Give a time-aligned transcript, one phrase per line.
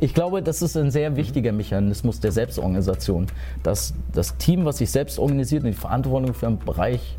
[0.00, 3.26] ich, ich glaube, das ist ein sehr wichtiger Mechanismus der Selbstorganisation,
[3.62, 7.16] dass das Team, was sich selbst organisiert und die Verantwortung für einen Bereich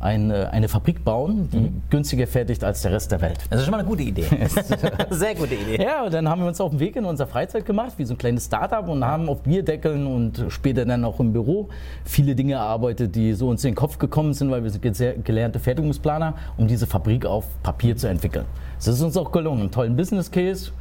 [0.02, 1.82] eine, eine Fabrik bauen, die mhm.
[1.88, 3.38] günstiger fertigt als der Rest der Welt.
[3.48, 4.26] Das ist schon mal eine gute Idee.
[5.10, 5.82] Sehr gute Idee.
[5.82, 8.14] Ja, und dann haben wir uns auf den Weg in unserer Freizeit gemacht, wie so
[8.14, 11.68] ein kleines Startup und haben auf Bierdeckeln und später dann auch im Büro
[12.04, 14.82] viele Dinge erarbeitet, die so uns in den Kopf gekommen sind, weil wir sind
[15.24, 18.44] gelernte Fertigungsplaner, um diese Fabrik auf Papier zu entwickeln.
[18.76, 19.60] Das ist uns auch gelungen.
[19.60, 20.72] Einen tollen Business Case,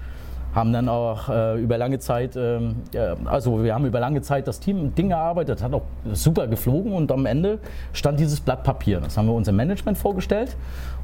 [0.54, 4.60] haben dann auch äh, über lange Zeit, ja, also wir haben über lange Zeit das
[4.60, 7.60] Team Ding gearbeitet, hat auch super geflogen und am Ende
[7.94, 9.00] stand dieses Blatt Papier.
[9.00, 10.56] Das haben wir unserem Management vorgestellt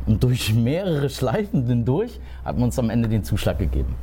[0.06, 3.96] und durch mehrere Schleifen durch hat man uns am Ende den Zuschlag gegeben.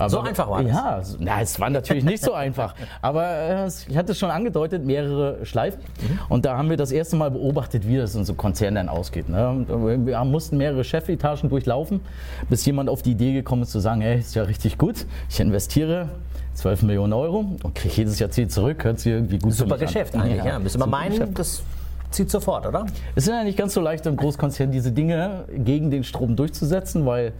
[0.00, 0.72] Aber, so einfach war das?
[0.72, 2.74] Ja, na, es war natürlich nicht so einfach.
[3.02, 5.80] Aber äh, ich hatte es schon angedeutet, mehrere Schleifen.
[5.80, 6.18] Mhm.
[6.28, 9.28] Und da haben wir das erste Mal beobachtet, wie das in so Konzernen dann ausgeht.
[9.28, 9.66] Ne?
[10.04, 12.00] Wir mussten mehrere Chefetagen durchlaufen,
[12.48, 15.40] bis jemand auf die Idee gekommen ist zu sagen, hey, ist ja richtig gut, ich
[15.40, 16.08] investiere
[16.54, 20.14] 12 Millionen Euro und kriege jedes Jahr Ziel zurück, hört sich irgendwie gut Super Geschäft
[20.14, 20.22] an.
[20.22, 20.46] eigentlich, ja.
[20.46, 20.58] ja.
[20.58, 21.38] Müsste man meinen, Geschäft.
[21.38, 21.62] das
[22.10, 22.86] zieht sofort, oder?
[23.14, 27.06] Es ist ja nicht ganz so leicht im Großkonzern diese Dinge gegen den Strom durchzusetzen,
[27.06, 27.32] weil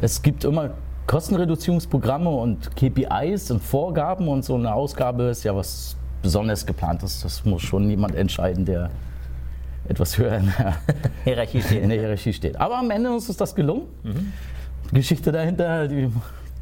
[0.00, 0.70] es gibt immer
[1.10, 7.22] Kostenreduzierungsprogramme und KPIs und Vorgaben und so eine Ausgabe ist ja was besonders geplantes.
[7.22, 8.90] Das muss schon jemand entscheiden, der
[9.88, 10.76] etwas höher in der
[11.24, 11.82] Hierarchie steht.
[11.82, 12.60] In der Hierarchie steht.
[12.60, 13.88] Aber am Ende ist uns das gelungen.
[14.04, 14.32] Mhm.
[14.92, 16.12] Geschichte dahinter, die,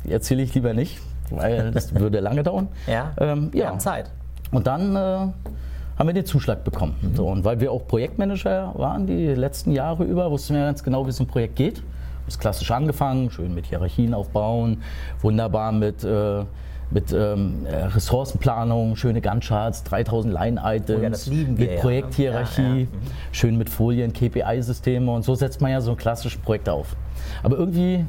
[0.04, 0.98] die erzähle ich lieber nicht,
[1.28, 2.68] weil das würde lange dauern.
[2.86, 3.52] Ja, ähm, ja.
[3.52, 4.10] wir haben Zeit.
[4.50, 6.96] Und dann äh, haben wir den Zuschlag bekommen.
[7.02, 7.16] Mhm.
[7.16, 11.06] So, und weil wir auch Projektmanager waren die letzten Jahre über, wussten wir ganz genau,
[11.06, 11.82] wie so ein Projekt geht
[12.28, 14.82] ist klassisch angefangen, schön mit Hierarchien aufbauen,
[15.20, 16.44] wunderbar mit, äh,
[16.90, 22.86] mit ähm, Ressourcenplanung, schöne Gantt-Charts, 3000 Line-Items, oh ja, mit Projekthierarchie, ja, ja.
[23.32, 26.96] schön mit Folien, KPI-Systeme und so setzt man ja so ein klassisches Projekt auf.
[27.42, 28.04] Aber irgendwie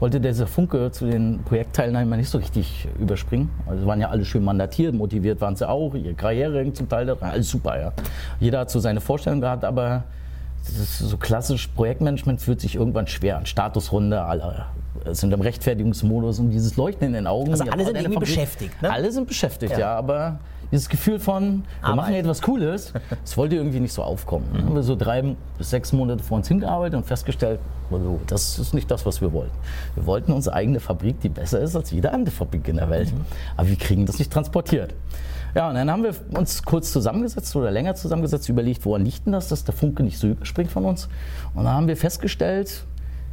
[0.00, 3.50] wollte dieser Funke zu den Projektteilnehmern nicht so richtig überspringen.
[3.66, 7.30] Also waren ja alle schön mandatiert, motiviert waren sie auch, ihre Karriere zum Teil daran,
[7.30, 7.92] alles super, ja.
[8.40, 10.04] Jeder hat so seine Vorstellung gehabt, aber
[10.62, 13.46] so klassisch Projektmanagement fühlt sich irgendwann schwer an.
[13.46, 14.66] Statusrunde, alle
[15.12, 17.50] sind im Rechtfertigungsmodus und dieses Leuchten in den Augen.
[17.52, 18.92] Also alle sind irgendwie beschäftigt, ne?
[18.92, 19.78] Alle sind beschäftigt, ja.
[19.78, 20.38] ja, aber
[20.70, 21.96] dieses Gefühl von, wir Arbeit.
[21.96, 24.46] machen etwas Cooles, das wollte irgendwie nicht so aufkommen.
[24.52, 24.64] Mhm.
[24.66, 27.60] haben wir so drei bis sechs Monate vor uns hingearbeitet und festgestellt,
[27.90, 29.56] also, das ist nicht das, was wir wollten.
[29.94, 33.12] Wir wollten unsere eigene Fabrik, die besser ist als jede andere Fabrik in der Welt.
[33.12, 33.24] Mhm.
[33.56, 34.94] Aber wir kriegen das nicht transportiert.
[35.54, 39.32] Ja, und dann haben wir uns kurz zusammengesetzt oder länger zusammengesetzt, überlegt, woran liegt denn
[39.32, 41.08] das, dass der Funke nicht so überspringt von uns.
[41.54, 42.84] Und dann haben wir festgestellt,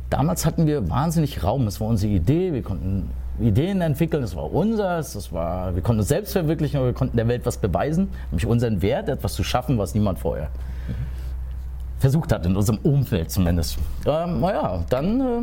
[0.09, 1.65] damals hatten wir wahnsinnig Raum.
[1.65, 3.09] Das war unsere Idee, wir konnten
[3.39, 7.17] Ideen entwickeln, das war unseres, das war, wir konnten uns selbst verwirklichen, aber wir konnten
[7.17, 10.49] der Welt was beweisen, nämlich unseren Wert, etwas zu schaffen, was niemand vorher
[10.87, 10.93] mhm.
[11.99, 13.77] versucht hat, in unserem Umfeld zumindest.
[14.07, 15.41] Ähm, naja, dann äh,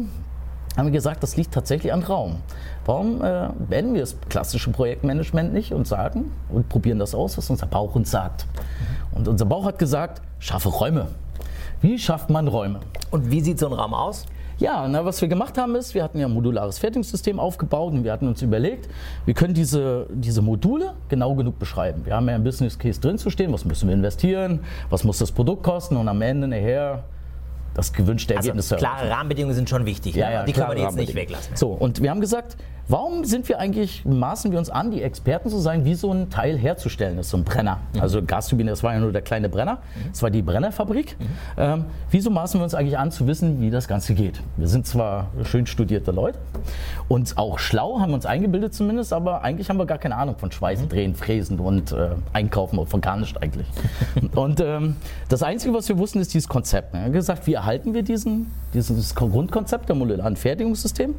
[0.77, 2.37] haben wir gesagt, das liegt tatsächlich an Raum.
[2.85, 7.49] Warum äh, beenden wir das klassische Projektmanagement nicht und sagen und probieren das aus, was
[7.51, 8.47] unser Bauch uns sagt?
[9.13, 11.09] Und unser Bauch hat gesagt, schaffe Räume.
[11.81, 12.81] Wie schafft man Räume?
[13.11, 14.27] Und wie sieht so ein Raum aus?
[14.59, 18.05] Ja, na, was wir gemacht haben ist, wir hatten ja ein modulares Fertigungssystem aufgebaut und
[18.05, 18.89] wir hatten uns überlegt,
[19.25, 22.07] wir können diese, diese Module genau genug beschreiben.
[22.07, 24.61] Wir haben ja ein Business Case drin zu stehen, was müssen wir investieren,
[24.91, 27.03] was muss das Produkt kosten und am Ende nachher
[27.75, 30.15] das gewünschte also Ergebnis zu Klare Rahmenbedingungen sind schon wichtig.
[30.15, 30.33] Ja, ne?
[30.33, 31.57] ja, die können wir klare jetzt nicht weglassen.
[31.57, 32.57] So, und wir haben gesagt,
[32.89, 36.31] warum sind wir eigentlich, maßen wir uns an, die Experten zu sein, wie so ein
[36.31, 37.81] Teil herzustellen ist, so ein Brenner.
[37.95, 38.01] Mhm.
[38.01, 39.79] Also Gasturbine, das war ja nur der kleine Brenner,
[40.11, 41.17] das war die Brennerfabrik.
[41.19, 41.27] Mhm.
[41.57, 44.41] Ähm, wieso maßen wir uns eigentlich an, zu wissen, wie das Ganze geht?
[44.57, 46.39] Wir sind zwar schön studierte Leute
[47.09, 50.37] und auch schlau, haben wir uns eingebildet zumindest, aber eigentlich haben wir gar keine Ahnung
[50.37, 53.67] von Schweißen, Drehen, Fräsen und äh, Einkaufen, von gar nicht eigentlich.
[54.35, 54.97] und ähm,
[55.29, 56.93] das Einzige, was wir wussten, ist dieses Konzept.
[56.93, 61.15] Wir haben gesagt, wie erhalten wir diesen, dieses Grundkonzept der modularen Fertigungssystem?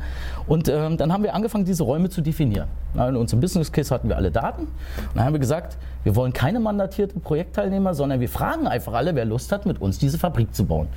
[0.48, 2.68] Und ähm, dann haben wir angefangen, diese Räume zu definieren.
[2.96, 4.64] In unserem Business Case hatten wir alle Daten.
[4.64, 4.70] Und
[5.16, 9.26] dann haben wir gesagt, wir wollen keine mandatierten Projektteilnehmer, sondern wir fragen einfach alle, wer
[9.26, 10.88] Lust hat, mit uns diese Fabrik zu bauen.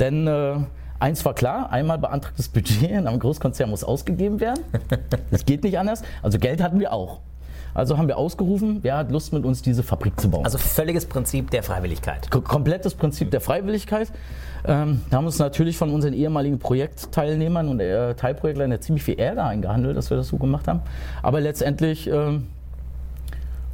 [0.00, 0.56] Denn äh,
[1.00, 4.64] Eins war klar, einmal beantragtes Budget in einem Großkonzern muss ausgegeben werden.
[5.30, 6.02] Das geht nicht anders.
[6.22, 7.20] Also Geld hatten wir auch.
[7.74, 10.44] Also haben wir ausgerufen, wer hat Lust mit uns diese Fabrik zu bauen.
[10.44, 12.30] Also völliges Prinzip der Freiwilligkeit.
[12.30, 14.10] K komplettes Prinzip der Freiwilligkeit.
[14.66, 19.18] Ähm, da haben uns natürlich von unseren ehemaligen Projektteilnehmern und äh, Teilprojektleitern ja ziemlich viel
[19.18, 20.80] Ärger eingehandelt, dass wir das so gemacht haben.
[21.22, 22.48] Aber letztendlich ähm,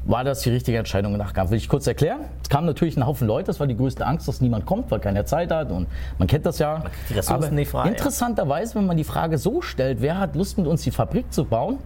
[0.06, 1.50] war das die richtige Entscheidung Nachgang.
[1.50, 2.20] Will ich kurz erklären?
[2.42, 5.00] Es kam natürlich ein Haufen Leute, das war die größte Angst, dass niemand kommt, weil
[5.00, 5.86] keiner Zeit hat und
[6.18, 6.84] man kennt das ja.
[7.08, 7.90] die Ressourcen Aber nicht frei, ja.
[7.90, 11.44] Interessanterweise, wenn man die Frage so stellt, wer hat Lust mit uns die Fabrik zu
[11.44, 11.78] bauen,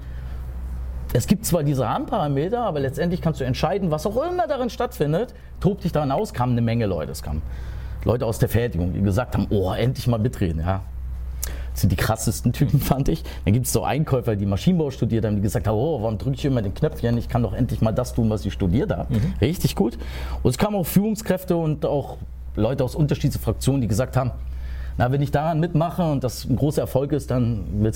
[1.12, 5.34] es gibt zwar diese Rahmenparameter, aber letztendlich kannst du entscheiden, was auch immer darin stattfindet.
[5.60, 7.12] Tob dich daran aus, kamen eine Menge Leute.
[7.12, 7.42] Es kamen
[8.04, 10.60] Leute aus der Fertigung, die gesagt haben, oh, endlich mal mitreden.
[10.60, 10.82] Ja.
[11.72, 13.22] Das sind die krassesten Typen, fand ich.
[13.44, 16.36] Dann gibt es so Einkäufer, die Maschinenbau studiert haben, die gesagt haben, oh, warum drücke
[16.36, 17.16] ich immer den Knöpfchen?
[17.16, 19.14] Ich kann doch endlich mal das tun, was ich studiert habe.
[19.40, 19.96] Richtig gut.
[20.42, 22.18] Und es kamen auch Führungskräfte und auch
[22.54, 24.32] Leute aus unterschiedlichen Fraktionen, die gesagt haben,
[24.98, 27.94] na, wenn ich daran mitmache und das ein großer Erfolg ist, dann wird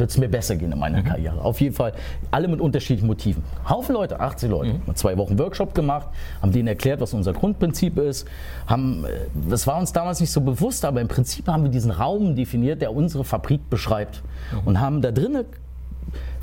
[0.00, 1.40] es mir besser gehen in meiner Karriere.
[1.40, 1.92] Auf jeden Fall,
[2.32, 3.44] alle mit unterschiedlichen Motiven.
[3.68, 4.72] Haufen Leute, 80 Leute.
[4.72, 6.08] Haben zwei Wochen Workshop gemacht,
[6.42, 8.26] haben denen erklärt, was unser Grundprinzip ist.
[8.66, 9.08] Haben, äh,
[9.48, 12.82] das war uns damals nicht so bewusst, aber im Prinzip haben wir diesen Raum definiert,
[12.82, 14.22] der unsere Fabrik beschreibt.
[14.64, 15.44] Und haben da drinnen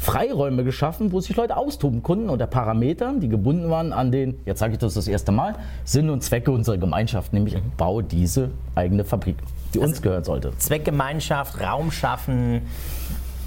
[0.04, 4.60] Freiräume geschaffen, wo sich Leute austoben konnten unter Parametern, die gebunden waren an den, jetzt
[4.60, 5.56] sage ich das das erste Mal,
[5.86, 9.38] Sinn und Zwecke unserer Gemeinschaft, nämlich bau diese eigene Fabrik,
[9.74, 10.52] die uns gehören sollte.
[10.58, 12.64] Zweckgemeinschaft, Raum schaffen,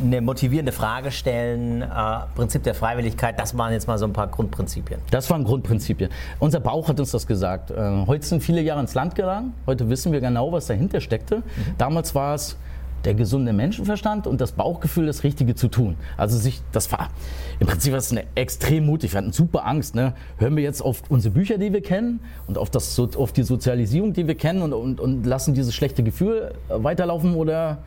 [0.01, 1.87] eine motivierende Frage stellen, äh,
[2.35, 5.01] Prinzip der Freiwilligkeit, das waren jetzt mal so ein paar Grundprinzipien.
[5.11, 6.09] Das waren Grundprinzipien.
[6.39, 7.71] Unser Bauch hat uns das gesagt.
[7.71, 9.53] Äh, heute sind viele Jahre ins Land gegangen.
[9.67, 11.43] Heute wissen wir genau, was dahinter steckte.
[11.77, 12.57] Damals war es
[13.07, 15.97] der gesunde Menschenverstand und das Bauchgefühl, das Richtige zu tun.
[16.17, 17.11] Also sich, das war
[17.59, 19.13] im Prinzip war es eine extrem mutig.
[19.13, 19.95] Wir hatten super Angst.
[19.95, 20.15] Ne?
[20.39, 24.13] Hören wir jetzt auf unsere Bücher, die wir kennen und auf, das, auf die Sozialisierung,
[24.13, 27.79] die wir kennen und, und, und lassen dieses schlechte Gefühl weiterlaufen oder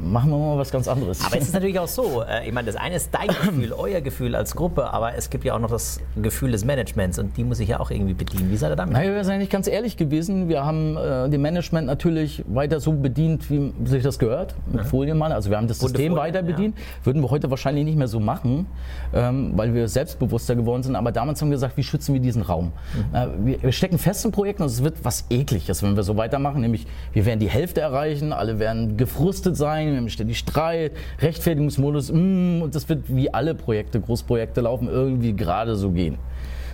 [0.00, 1.24] machen wir mal was ganz anderes?
[1.24, 4.00] Aber es ist natürlich auch so, äh, ich meine, das eine ist dein Gefühl, euer
[4.00, 7.44] Gefühl als Gruppe, aber es gibt ja auch noch das Gefühl des Managements und die
[7.44, 8.50] muss ich ja auch irgendwie bedienen.
[8.50, 8.94] Wie seid ihr damit?
[8.94, 10.48] Naja, wir sind eigentlich ganz ehrlich gewesen.
[10.48, 15.32] Wir haben äh, dem Management natürlich weiter so bedient, wie sich das gehört, mit Folienmann.
[15.32, 16.76] Also wir haben das System Folien, weiter bedient.
[17.04, 18.66] Würden wir heute wahrscheinlich nicht mehr so machen,
[19.14, 20.96] ähm, weil wir selbstbewusster geworden sind.
[20.96, 22.72] Aber damals haben wir gesagt, wie schützen wir diesen Raum?
[23.12, 26.16] Äh, wir, wir stecken fest in Projekten und es wird was Ekliges, wenn wir so
[26.16, 26.60] weitermachen.
[26.60, 32.12] Nämlich, wir werden die Hälfte erreichen, alle werden gefrustet sein, wir haben ständig Streit, Rechtfertigungsmodus,
[32.12, 36.18] mm, und das wird wie alle Projekte, Großprojekte laufen, irgendwie gerade so gehen.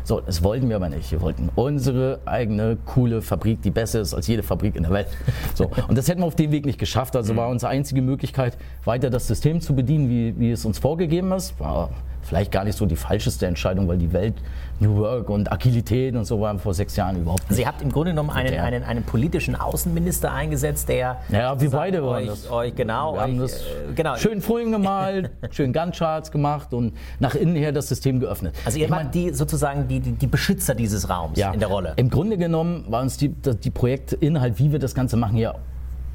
[0.08, 1.12] So, das wollten wir aber nicht.
[1.12, 5.08] Wir wollten unsere eigene coole Fabrik, die besser ist als jede Fabrik in der Welt.
[5.54, 7.14] So, und das hätten wir auf dem Weg nicht geschafft.
[7.14, 11.30] Also war unsere einzige Möglichkeit, weiter das System zu bedienen, wie, wie es uns vorgegeben
[11.32, 11.60] ist.
[11.60, 11.90] War
[12.28, 14.34] vielleicht gar nicht so die falscheste Entscheidung, weil die Welt,
[14.80, 17.58] New Work und Agilität und so waren vor sechs Jahren überhaupt nicht.
[17.58, 22.02] Ihr habt im Grunde genommen einen, einen, einen politischen Außenminister eingesetzt, der Ja, wir beide
[22.04, 22.50] waren euch, das.
[22.50, 24.16] euch genau, Wir haben euch, das äh, genau.
[24.16, 28.54] schön Folien gemalt, schön Gantt-Charts gemacht und nach innen her das System geöffnet.
[28.64, 31.68] Also ihr Ich mein- wart die sozusagen die, die, die Beschützer dieses Raums in der
[31.68, 31.94] Rolle.
[31.96, 35.54] Im Grunde genommen war uns die, die Projektinhalt, wie wir das Ganze machen, hier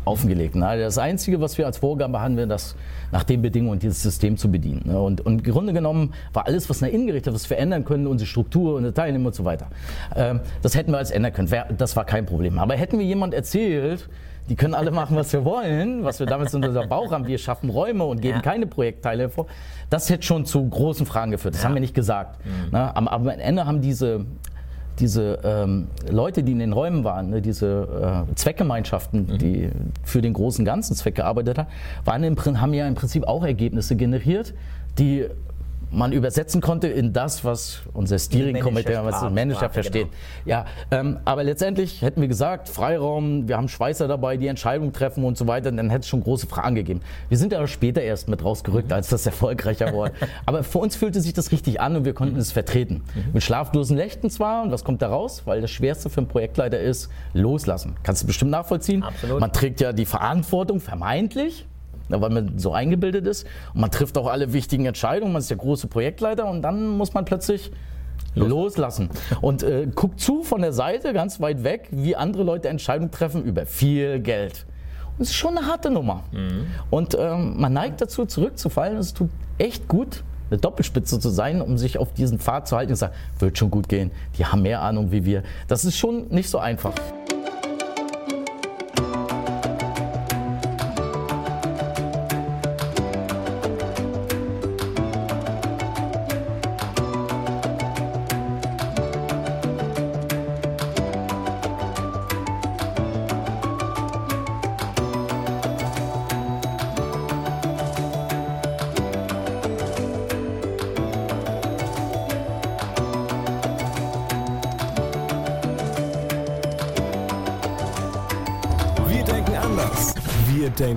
[0.05, 0.79] Ne?
[0.79, 2.75] Das Einzige, was wir als Vorgabe hatten, wir das
[3.11, 4.81] nach den Bedingungen dieses System zu bedienen.
[4.85, 4.99] Ne?
[4.99, 8.07] Und, und im Grunde genommen war alles, was nach innen gerichtet, was wir verändern können,
[8.07, 9.67] unsere Struktur, unsere Teilnehmer und so weiter.
[10.15, 11.49] Ähm, das hätten wir als ändern können.
[11.77, 12.59] Das war kein Problem.
[12.59, 14.09] Aber hätten wir jemand erzählt,
[14.49, 17.37] die können alle machen, was wir wollen, was wir damals in unserem Bauch haben, wir
[17.37, 18.41] schaffen Räume und geben Ja.
[18.41, 19.45] keine Projektteile vor,
[19.89, 21.55] das hätte schon zu großen Fragen geführt.
[21.55, 22.39] Das haben wir nicht gesagt.
[22.71, 22.93] Ne?
[22.95, 24.25] Aber am Ende haben diese
[24.99, 29.69] diese ähm, Leute, die in den Räumen waren, ne, diese äh, Zweckgemeinschaften, die
[30.03, 31.67] für den großen ganzen Zweck gearbeitet haben,
[32.05, 34.53] waren im, haben ja im Prinzip auch Ergebnisse generiert,
[34.99, 35.27] die
[35.93, 40.07] man übersetzen konnte in das, was unser Steering Committee, was der Manager versteht.
[40.09, 40.15] Genau.
[40.45, 45.23] Ja, ähm, aber letztendlich hätten wir gesagt, Freiraum, wir haben Schweißer dabei, die Entscheidungen treffen
[45.23, 47.01] und so weiter, dann hätte es schon große Fragen gegeben.
[47.29, 48.95] Wir sind aber später erst mit rausgerückt, mhm.
[48.95, 50.13] als das erfolgreicher wurde.
[50.45, 52.41] aber für uns fühlte sich das richtig an und wir konnten mhm.
[52.41, 53.03] es vertreten.
[53.13, 53.33] Mhm.
[53.33, 55.43] Mit schlaflosen Nächten zwar, und was kommt da raus?
[55.45, 57.95] Weil das Schwerste für einen Projektleiter ist, loslassen.
[58.03, 59.03] Kannst du bestimmt nachvollziehen?
[59.03, 59.39] Absolut.
[59.39, 61.65] Man trägt ja die Verantwortung, vermeintlich,
[62.09, 63.45] weil man so eingebildet ist.
[63.73, 65.33] Und man trifft auch alle wichtigen Entscheidungen.
[65.33, 67.71] Man ist der große Projektleiter und dann muss man plötzlich
[68.35, 69.09] loslassen
[69.41, 73.43] und äh, guckt zu von der Seite ganz weit weg, wie andere Leute Entscheidungen treffen
[73.43, 74.65] über viel Geld.
[75.17, 76.23] Und es ist schon eine harte Nummer.
[76.31, 76.65] Mhm.
[76.89, 78.97] Und ähm, man neigt dazu, zurückzufallen.
[78.97, 79.29] Es tut
[79.59, 83.01] echt gut, eine Doppelspitze zu sein, um sich auf diesen Pfad zu halten und zu
[83.01, 85.43] sagen, wird schon gut gehen, die haben mehr Ahnung wie wir.
[85.67, 86.93] Das ist schon nicht so einfach.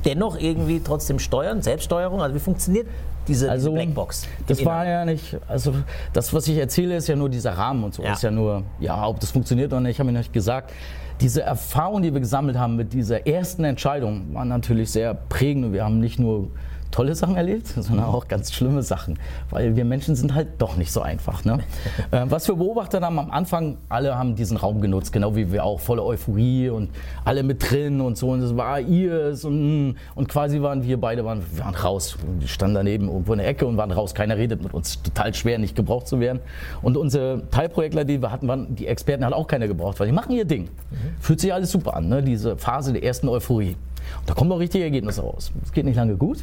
[0.04, 2.20] dennoch irgendwie trotzdem steuern, Selbststeuerung?
[2.20, 2.88] Also wie funktioniert
[3.28, 4.26] diese, also, diese Blackbox?
[4.48, 5.72] Das war ja nicht, also
[6.12, 8.02] das, was ich erzähle, ist ja nur dieser Rahmen und so.
[8.02, 8.14] Ja.
[8.14, 10.72] Ist ja nur, ja, ob das funktioniert oder nicht, habe ich nicht gesagt
[11.20, 15.72] diese Erfahrung, die wir gesammelt haben mit dieser ersten Entscheidung, war natürlich sehr prägend.
[15.72, 16.50] Wir haben nicht nur
[16.94, 19.18] tolle Sachen erlebt, sondern auch ganz schlimme Sachen,
[19.50, 21.44] weil wir Menschen sind halt doch nicht so einfach.
[21.44, 21.58] Ne?
[22.12, 25.64] äh, was wir beobachtet haben am Anfang, alle haben diesen Raum genutzt, genau wie wir
[25.64, 26.90] auch, volle Euphorie und
[27.24, 31.24] alle mit drin und so und es war ihrs und, und quasi waren wir beide
[31.24, 34.62] waren, waren raus, wir standen daneben irgendwo in der Ecke und waren raus, keiner redet
[34.62, 36.40] mit uns, total schwer nicht gebraucht zu werden
[36.82, 40.12] und unsere Teilprojektler, die wir hatten, waren, die Experten hat auch keiner gebraucht, weil die
[40.12, 40.64] machen ihr Ding.
[40.64, 40.96] Mhm.
[41.20, 42.22] Fühlt sich alles super an, ne?
[42.22, 43.76] diese Phase der ersten Euphorie.
[44.20, 45.52] Und da kommen auch richtige Ergebnisse raus.
[45.62, 46.38] Es geht nicht lange gut.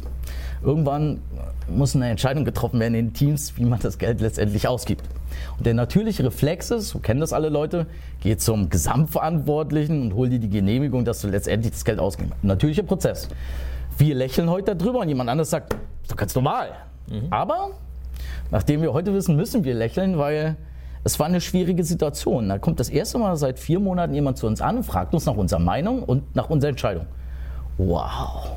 [0.62, 1.20] Irgendwann
[1.68, 5.04] muss eine Entscheidung getroffen werden in den Teams, wie man das Geld letztendlich ausgibt.
[5.56, 7.86] Und der natürliche Reflex ist, so kennen das alle Leute,
[8.20, 12.32] geht zum Gesamtverantwortlichen und hol dir die Genehmigung, dass du letztendlich das Geld ausgibst.
[12.42, 13.28] Natürlicher Prozess.
[13.98, 16.70] Wir lächeln heute darüber und jemand anderes sagt, das ist doch ganz normal.
[17.08, 17.26] Mhm.
[17.30, 17.70] Aber
[18.50, 20.56] nachdem wir heute wissen, müssen wir lächeln, weil
[21.04, 22.48] es war eine schwierige Situation.
[22.48, 25.26] Da kommt das erste Mal seit vier Monaten jemand zu uns an und fragt uns
[25.26, 27.06] nach unserer Meinung und nach unserer Entscheidung.
[27.78, 28.50] Wow.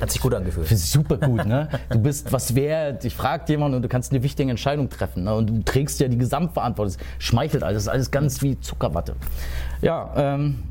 [0.00, 0.66] Hat sich gut angefühlt.
[0.68, 1.68] Super gut, ne?
[1.90, 5.24] Du bist was wert, dich fragt jemand und du kannst eine wichtige Entscheidung treffen.
[5.24, 5.34] Ne?
[5.34, 6.94] Und du trägst ja die Gesamtverantwortung.
[6.94, 9.14] Es schmeichelt alles, alles ganz wie Zuckerwatte.
[9.82, 10.62] Ja, ähm,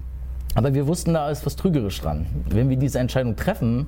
[0.56, 2.26] aber wir wussten, da ist was trügerisch dran.
[2.50, 3.86] Wenn wir diese Entscheidung treffen,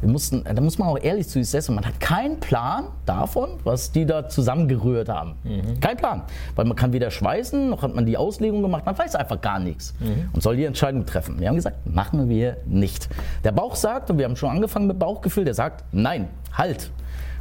[0.00, 2.86] wir mussten, da muss man auch ehrlich zu sich selbst sein, man hat keinen Plan
[3.04, 5.36] davon, was die da zusammengerührt haben.
[5.44, 5.80] Mhm.
[5.80, 6.22] Kein Plan.
[6.54, 9.58] Weil man kann weder schweißen, noch hat man die Auslegung gemacht, man weiß einfach gar
[9.58, 10.30] nichts mhm.
[10.32, 11.40] und soll die Entscheidung treffen.
[11.40, 13.08] Wir haben gesagt, machen wir nicht.
[13.44, 16.90] Der Bauch sagt, und wir haben schon angefangen mit Bauchgefühl, der sagt, nein, halt,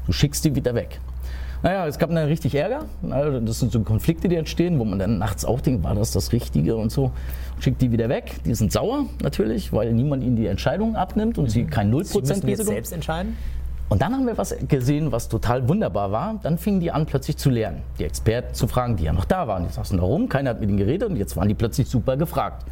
[0.05, 0.99] du schickst die wieder weg.
[1.65, 2.85] Naja, es gab dann richtig Ärger.
[3.01, 6.31] Das sind so Konflikte, die entstehen, wo man dann nachts auch denkt, war das das
[6.31, 7.11] Richtige und so.
[7.59, 8.35] Schickt die wieder weg.
[8.45, 11.49] Die sind sauer natürlich, weil niemand ihnen die Entscheidung abnimmt und mhm.
[11.49, 13.35] sie kein 0% sie müssen jetzt selbst entscheiden?
[13.89, 16.39] Und dann haben wir was gesehen, was total wunderbar war.
[16.43, 17.81] Dann fingen die an, plötzlich zu lernen.
[17.97, 19.65] Die Experten zu fragen, die ja noch da waren.
[19.65, 22.15] Die saßen da rum, keiner hat mit ihnen geredet und jetzt waren die plötzlich super
[22.15, 22.63] gefragt.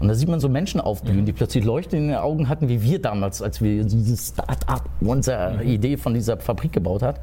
[0.00, 1.26] Und da sieht man so Menschen aufblühen, mhm.
[1.26, 5.58] die plötzlich Leuchten in den Augen hatten, wie wir damals, als wir dieses Start-up, unsere
[5.58, 5.68] mhm.
[5.68, 7.18] Idee von dieser Fabrik gebaut haben.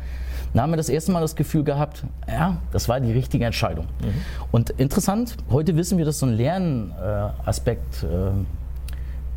[0.54, 3.86] Da haben wir das erste Mal das Gefühl gehabt, ja, das war die richtige Entscheidung.
[4.02, 4.14] Mhm.
[4.52, 8.06] Und interessant, heute wissen wir, dass so ein Lernaspekt,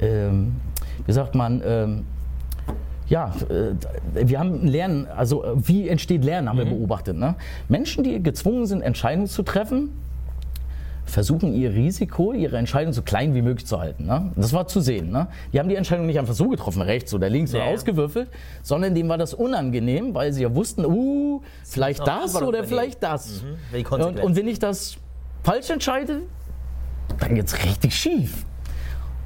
[0.00, 0.30] äh, äh,
[1.06, 1.88] wie sagt man, äh,
[3.08, 6.64] ja, äh, wir haben Lernen, also wie entsteht Lernen, haben mhm.
[6.64, 7.16] wir beobachtet.
[7.16, 7.34] Ne?
[7.68, 9.90] Menschen, die gezwungen sind, Entscheidungen zu treffen,
[11.04, 14.06] versuchen ihr Risiko, ihre Entscheidung so klein wie möglich zu halten.
[14.06, 14.32] Ne?
[14.36, 15.10] Das war zu sehen.
[15.10, 15.28] Ne?
[15.52, 17.60] Die haben die Entscheidung nicht einfach so getroffen, rechts oder links ja.
[17.60, 18.28] oder ausgewürfelt,
[18.62, 23.42] sondern dem war das unangenehm, weil sie ja wussten, uh, vielleicht das oder vielleicht das.
[23.42, 23.86] Mhm.
[23.90, 24.96] Und, und wenn ich das
[25.42, 26.22] falsch entscheide,
[27.18, 28.46] dann geht es richtig schief.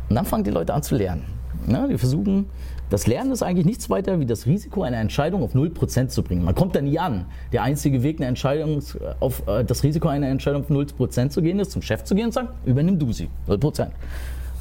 [0.09, 1.25] Und dann fangen die Leute an zu lernen.
[1.69, 2.47] Ja, die versuchen,
[2.91, 6.45] das Lernen ist eigentlich nichts weiter wie das Risiko, eine Entscheidung auf 0% zu bringen.
[6.45, 7.27] Man kommt da nie an.
[7.53, 8.83] Der einzige Weg, eine Entscheidung
[9.21, 12.27] auf äh, das Risiko einer Entscheidung auf 0% zu gehen, ist zum Chef zu gehen
[12.27, 13.89] und zu sagen, übernimm du sie, 0%.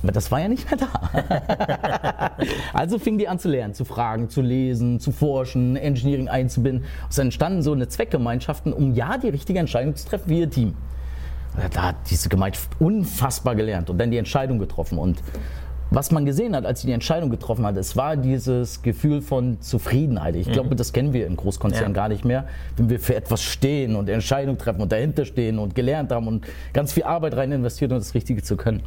[0.03, 2.31] Aber das war ja nicht mehr da.
[2.73, 6.85] also fingen die an zu lernen, zu fragen, zu lesen, zu forschen, Engineering einzubinden.
[7.09, 10.75] Es entstanden so eine Zweckgemeinschaften, um ja die richtige Entscheidung zu treffen wie ihr Team.
[11.71, 14.97] Da hat diese Gemeinschaft unfassbar gelernt und dann die Entscheidung getroffen.
[14.97, 15.23] Und
[15.91, 19.61] was man gesehen hat, als sie die Entscheidung getroffen hat, es war dieses Gefühl von
[19.61, 20.35] Zufriedenheit.
[20.35, 20.77] Ich glaube, mhm.
[20.77, 21.95] das kennen wir in Großkonzernen ja.
[21.95, 22.45] gar nicht mehr,
[22.77, 26.45] wenn wir für etwas stehen und Entscheidungen treffen und dahinter stehen und gelernt haben und
[26.73, 28.83] ganz viel Arbeit rein investiert, um das Richtige zu können.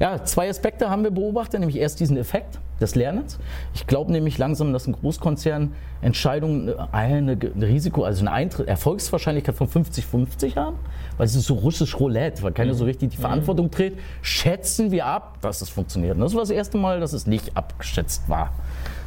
[0.00, 3.38] Ja, zwei Aspekte haben wir beobachtet, nämlich erst diesen Effekt des Lernens.
[3.74, 9.56] Ich glaube nämlich langsam, dass ein Großkonzern Entscheidungen eine, eine Risiko, also eine Eintritt, Erfolgswahrscheinlichkeit
[9.56, 10.76] von 50-50 haben,
[11.16, 12.90] weil es ist so russisch Roulette, weil keiner so mhm.
[12.90, 13.98] richtig die Verantwortung trägt.
[14.22, 16.14] Schätzen wir ab, dass es funktioniert.
[16.14, 18.52] Und das war das erste Mal, dass es nicht abgeschätzt war.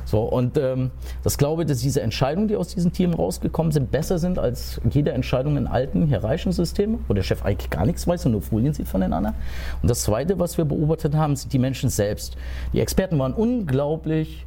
[0.06, 0.92] So, und ähm,
[1.24, 4.82] das glaube ich, dass diese Entscheidungen, die aus diesen Teams rausgekommen sind, besser sind als
[4.90, 8.42] jede Entscheidung in alten hierarchischen Systemen, wo der Chef eigentlich gar nichts weiß und nur
[8.42, 9.36] Folien sieht von den anderen.
[9.82, 12.36] Und das Zweite, was wir beobachtet haben, sind die Menschen selbst.
[12.74, 14.46] Die Experten waren unglaublich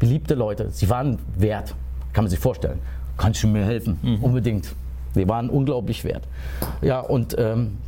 [0.00, 0.70] beliebte Leute.
[0.70, 1.76] Sie waren wert,
[2.12, 2.80] kann man sich vorstellen.
[3.16, 3.98] Kannst du mir helfen?
[4.02, 4.24] Mhm.
[4.24, 4.74] Unbedingt.
[5.14, 6.24] Sie waren unglaublich wert.
[6.82, 7.78] Ja, und ähm,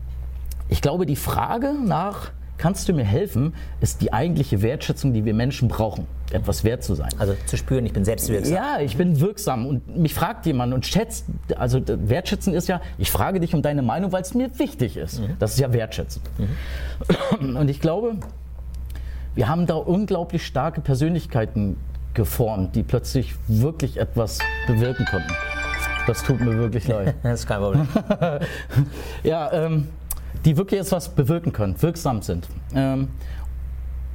[0.69, 5.35] ich glaube, die Frage nach kannst du mir helfen, ist die eigentliche Wertschätzung, die wir
[5.35, 7.11] Menschen brauchen, etwas wert zu sein.
[7.19, 8.55] Also zu spüren, ich bin selbst wirksam.
[8.55, 13.11] Ja, ich bin wirksam und mich fragt jemand und schätzt, also wertschätzen ist ja, ich
[13.11, 15.21] frage dich um deine Meinung, weil es mir wichtig ist.
[15.21, 15.37] Mhm.
[15.39, 16.23] Das ist ja wertschätzen.
[17.41, 17.57] Mhm.
[17.57, 18.17] Und ich glaube,
[19.35, 21.77] wir haben da unglaublich starke Persönlichkeiten
[22.15, 25.33] geformt, die plötzlich wirklich etwas bewirken konnten.
[26.07, 27.15] Das tut mir wirklich leid.
[27.23, 27.89] das ist kein Problem.
[29.23, 29.89] ja, ähm,
[30.47, 32.49] die wirklich etwas bewirken können, wirksam sind.
[32.75, 33.09] Ähm,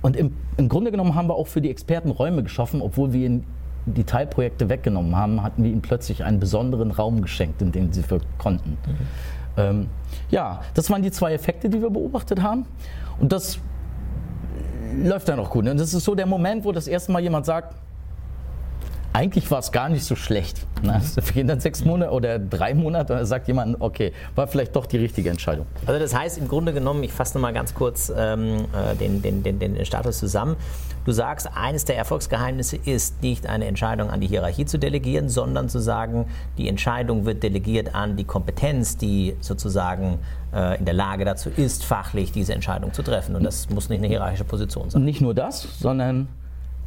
[0.02, 3.26] und im, im, Grunde genommen haben wir auch für die Experten Räume geschaffen, obwohl wir
[3.28, 3.46] ihnen
[3.86, 8.10] die Teilprojekte weggenommen haben, hatten wir ihnen plötzlich einen besonderen Raum geschenkt, in dem sie
[8.10, 8.70] wirken konnten.
[8.72, 8.98] Mhm.
[9.58, 9.88] Ähm,
[10.30, 12.66] ja, das waren die zwei Effekte, die wir beobachtet haben.
[13.20, 13.60] Und das
[15.04, 15.68] läuft dann auch gut.
[15.68, 17.76] Und das ist so der Moment, wo das erste Mal jemand sagt,
[19.14, 20.66] eigentlich war es gar nicht so schlecht.
[20.82, 24.48] Na, es vergehen dann sechs Monate oder drei Monate und dann sagt jemand, okay, war
[24.48, 25.66] vielleicht doch die richtige Entscheidung.
[25.86, 29.44] Also das heißt im Grunde genommen, ich fasse nochmal ganz kurz ähm, äh, den, den,
[29.44, 30.56] den, den Status zusammen.
[31.04, 35.68] Du sagst, eines der Erfolgsgeheimnisse ist nicht eine Entscheidung an die Hierarchie zu delegieren, sondern
[35.68, 36.26] zu sagen,
[36.58, 40.20] die Entscheidung wird delegiert an die Kompetenz, die sozusagen
[40.54, 43.36] äh, in der Lage dazu ist, fachlich diese Entscheidung zu treffen.
[43.36, 45.04] Und das muss nicht eine hierarchische Position sein.
[45.04, 46.28] Nicht nur das, sondern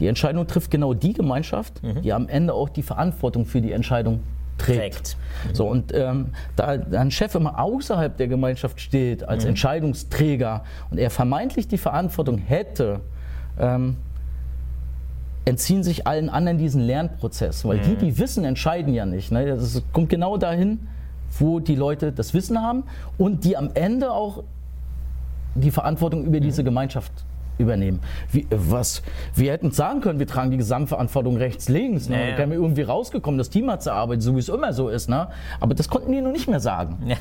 [0.01, 2.03] die Entscheidung trifft genau die Gemeinschaft, mhm.
[2.03, 4.21] die am Ende auch die Verantwortung für die Entscheidung
[4.59, 5.17] trägt.
[5.49, 5.55] Mhm.
[5.55, 9.51] So, und ähm, da ein Chef immer außerhalb der Gemeinschaft steht, als mhm.
[9.51, 13.01] Entscheidungsträger und er vermeintlich die Verantwortung hätte,
[13.59, 13.97] ähm,
[15.45, 17.65] entziehen sich allen anderen diesen Lernprozess.
[17.65, 17.99] Weil die, mhm.
[17.99, 19.31] die wissen, entscheiden ja nicht.
[19.31, 19.47] Ne?
[19.47, 20.89] Das kommt genau dahin,
[21.39, 22.85] wo die Leute das Wissen haben
[23.19, 24.43] und die am Ende auch
[25.55, 26.67] die Verantwortung über diese mhm.
[26.67, 27.13] Gemeinschaft
[27.59, 28.01] übernehmen.
[28.31, 29.03] Wie, was,
[29.35, 32.09] wir hätten sagen können, wir tragen die Gesamtverantwortung rechts, links.
[32.09, 32.17] Ne?
[32.17, 32.33] Ja, ja.
[32.33, 34.89] Da wären wir irgendwie rausgekommen, das Team hat zu arbeiten, so wie es immer so
[34.89, 35.09] ist.
[35.09, 35.29] Ne?
[35.61, 36.99] Aber das konnten die noch nicht mehr sagen.
[37.07, 37.17] Ja.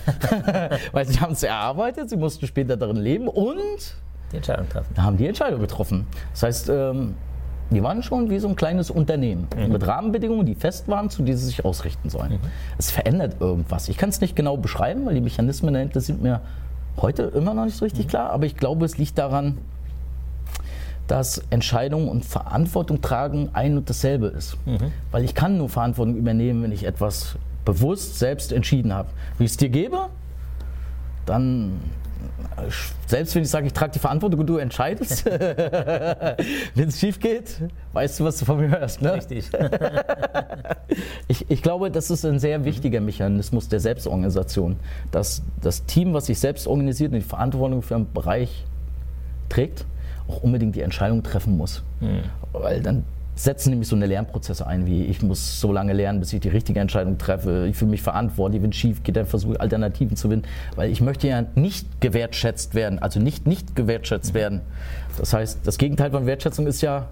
[0.91, 3.57] Weil sie haben es erarbeitet, sie mussten später darin leben und
[4.31, 4.95] die Entscheidung treffen.
[4.97, 6.07] haben die Entscheidung getroffen.
[6.31, 7.15] Das heißt, ähm,
[7.69, 9.71] die waren schon wie so ein kleines Unternehmen mhm.
[9.71, 12.33] mit Rahmenbedingungen, die fest waren, zu denen sie sich ausrichten sollen.
[12.33, 12.39] Mhm.
[12.77, 13.89] Es verändert irgendwas.
[13.89, 16.41] Ich kann es nicht genau beschreiben, weil die Mechanismen dahinter sind mir
[17.01, 18.09] heute immer noch nicht so richtig mhm.
[18.09, 19.57] klar, aber ich glaube, es liegt daran,
[21.07, 24.57] dass Entscheidung und Verantwortung tragen ein und dasselbe ist.
[24.65, 24.91] Mhm.
[25.11, 27.35] Weil ich kann nur Verantwortung übernehmen, wenn ich etwas
[27.65, 29.09] bewusst selbst entschieden habe.
[29.37, 30.07] Wie ich es dir gebe,
[31.25, 31.79] dann
[33.07, 35.25] selbst wenn ich sage, ich trage die Verantwortung und du entscheidest,
[36.75, 37.61] wenn es schief geht,
[37.93, 39.01] weißt du, was du von mir hörst.
[39.01, 39.13] Ne?
[39.13, 39.49] Richtig.
[41.27, 44.77] ich, ich, glaube, das ist ein sehr wichtiger Mechanismus der Selbstorganisation,
[45.11, 48.65] dass das Team, was sich selbst organisiert und die Verantwortung für einen Bereich
[49.49, 49.85] trägt,
[50.27, 51.83] auch unbedingt die Entscheidung treffen muss.
[51.99, 52.23] Mhm.
[52.53, 53.03] Weil dann
[53.35, 56.49] setzen nämlich so eine Lernprozesse ein, wie ich muss so lange lernen, bis ich die
[56.49, 57.65] richtige Entscheidung treffe.
[57.67, 60.91] Ich fühle mich verantwortlich, wenn es schief geht, dann versuche ich Alternativen zu finden, weil
[60.91, 64.37] ich möchte ja nicht gewertschätzt werden, also nicht nicht gewertschätzt mhm.
[64.37, 64.61] werden.
[65.17, 67.07] Das heißt, das Gegenteil von Wertschätzung ist ja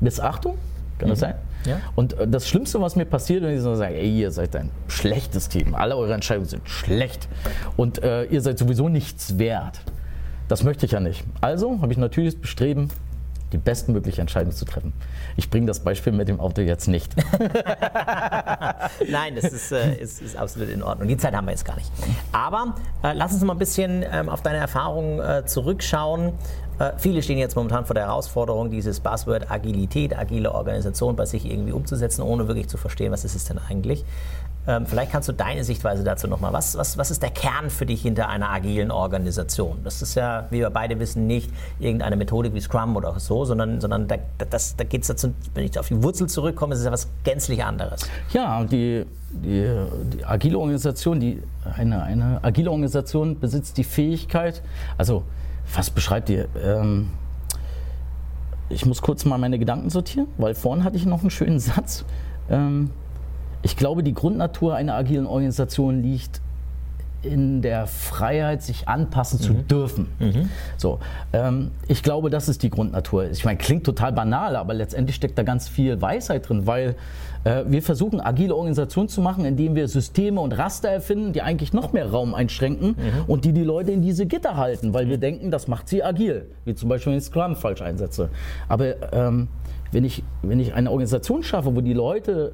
[0.00, 0.56] Missachtung,
[0.98, 1.12] kann mhm.
[1.12, 1.34] das sein?
[1.64, 1.80] Ja.
[1.94, 4.70] Und äh, das Schlimmste, was mir passiert, wenn ich so sage, ey, ihr seid ein
[4.88, 7.28] schlechtes Team, alle eure Entscheidungen sind schlecht
[7.76, 9.80] und äh, ihr seid sowieso nichts wert.
[10.48, 11.24] Das möchte ich ja nicht.
[11.40, 12.90] Also habe ich natürlich das Bestreben,
[13.52, 14.92] die bestmögliche Entscheidung zu treffen.
[15.36, 17.14] Ich bringe das Beispiel mit dem Auto jetzt nicht.
[19.08, 21.08] Nein, das ist, äh, ist, ist, absolut in Ordnung.
[21.08, 21.90] Die Zeit haben wir jetzt gar nicht.
[22.32, 26.32] Aber äh, lass uns mal ein bisschen ähm, auf deine Erfahrungen äh, zurückschauen.
[26.78, 31.50] Äh, viele stehen jetzt momentan vor der Herausforderung, dieses Buzzword Agilität, agile Organisation bei sich
[31.50, 34.04] irgendwie umzusetzen, ohne wirklich zu verstehen, was ist es denn eigentlich.
[34.66, 36.52] Ähm, vielleicht kannst du deine Sichtweise dazu nochmal.
[36.52, 39.78] Was, was, was ist der Kern für dich hinter einer agilen Organisation?
[39.84, 43.80] Das ist ja, wie wir beide wissen, nicht irgendeine Methodik wie Scrum oder so, sondern,
[43.80, 44.16] sondern da,
[44.50, 47.08] das, da geht es dazu, wenn ich auf die Wurzel zurückkomme, ist es ja was
[47.22, 48.00] gänzlich anderes.
[48.32, 49.68] Ja, die, die,
[50.12, 51.42] die agile Organisation, die,
[51.76, 54.62] eine, eine agile Organisation besitzt die Fähigkeit,
[54.98, 55.22] also
[55.74, 56.44] was beschreibt die?
[56.62, 57.10] Ähm,
[58.68, 62.04] ich muss kurz mal meine Gedanken sortieren, weil vorhin hatte ich noch einen schönen Satz.
[62.50, 62.90] Ähm,
[63.66, 66.40] ich glaube, die Grundnatur einer agilen Organisation liegt
[67.22, 69.42] in der Freiheit, sich anpassen mhm.
[69.42, 70.06] zu dürfen.
[70.20, 70.50] Mhm.
[70.76, 71.00] So,
[71.32, 73.28] ähm, ich glaube, das ist die Grundnatur.
[73.28, 76.94] Ich meine, klingt total banal, aber letztendlich steckt da ganz viel Weisheit drin, weil
[77.42, 81.72] äh, wir versuchen, agile Organisationen zu machen, indem wir Systeme und Raster erfinden, die eigentlich
[81.72, 83.24] noch mehr Raum einschränken mhm.
[83.26, 86.46] und die die Leute in diese Gitter halten, weil wir denken, das macht sie agil,
[86.64, 88.28] wie zum Beispiel wenn ich Scrum falsch einsetze.
[88.68, 89.48] Aber ähm,
[89.90, 92.52] wenn ich, wenn ich eine Organisation schaffe, wo die Leute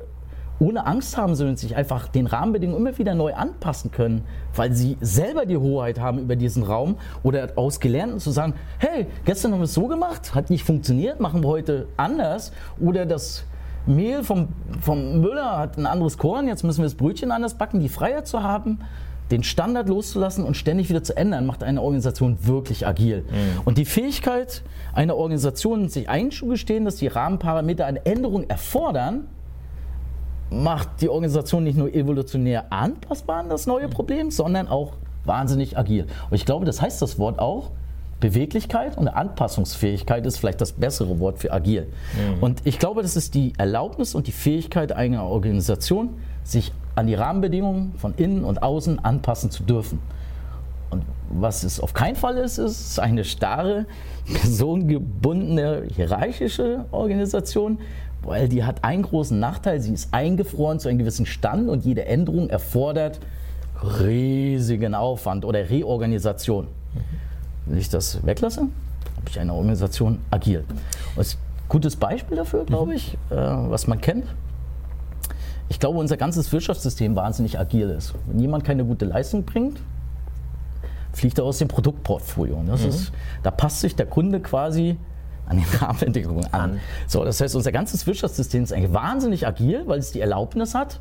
[0.62, 4.22] ohne Angst haben sollen, sich einfach den Rahmenbedingungen immer wieder neu anpassen können,
[4.54, 9.06] weil sie selber die Hoheit haben über diesen Raum oder aus Gelernten zu sagen, hey,
[9.24, 13.44] gestern haben wir es so gemacht, hat nicht funktioniert, machen wir heute anders oder das
[13.86, 14.48] Mehl vom,
[14.80, 18.28] vom Müller hat ein anderes Korn, jetzt müssen wir das Brötchen anders backen, die Freiheit
[18.28, 18.78] zu haben,
[19.32, 23.24] den Standard loszulassen und ständig wieder zu ändern, macht eine Organisation wirklich agil.
[23.28, 23.62] Mhm.
[23.64, 24.62] Und die Fähigkeit
[24.94, 29.26] einer Organisation, sich einzugestehen, dass die Rahmenparameter eine Änderung erfordern,
[30.52, 34.92] macht die Organisation nicht nur evolutionär anpassbar an das neue Problem, sondern auch
[35.24, 36.06] wahnsinnig agil.
[36.30, 37.70] Und ich glaube, das heißt das Wort auch,
[38.20, 41.88] Beweglichkeit und Anpassungsfähigkeit ist vielleicht das bessere Wort für agil.
[42.14, 42.42] Mhm.
[42.42, 46.10] Und ich glaube, das ist die Erlaubnis und die Fähigkeit einer Organisation,
[46.44, 49.98] sich an die Rahmenbedingungen von innen und außen anpassen zu dürfen.
[50.90, 53.86] Und was es auf keinen Fall ist, ist eine starre,
[54.32, 57.78] personengebundene, hierarchische Organisation,
[58.22, 62.04] weil die hat einen großen Nachteil, sie ist eingefroren zu einem gewissen Stand und jede
[62.04, 63.20] Änderung erfordert
[63.82, 66.68] riesigen Aufwand oder Reorganisation.
[67.66, 70.64] Wenn ich das weglasse, habe ich eine Organisation agil.
[71.16, 74.24] Und ein gutes Beispiel dafür, glaube ich, äh, was man kennt.
[75.68, 78.14] Ich glaube, unser ganzes Wirtschaftssystem wahnsinnig agil ist.
[78.26, 79.80] Wenn jemand keine gute Leistung bringt,
[81.12, 82.56] fliegt er aus dem Produktportfolio.
[82.56, 82.74] Mhm.
[82.88, 84.96] ist, da passt sich der Kunde quasi
[85.46, 86.80] an den Rahmenbedingungen an.
[87.06, 91.00] So, das heißt, unser ganzes Wirtschaftssystem ist eigentlich wahnsinnig agil, weil es die Erlaubnis hat,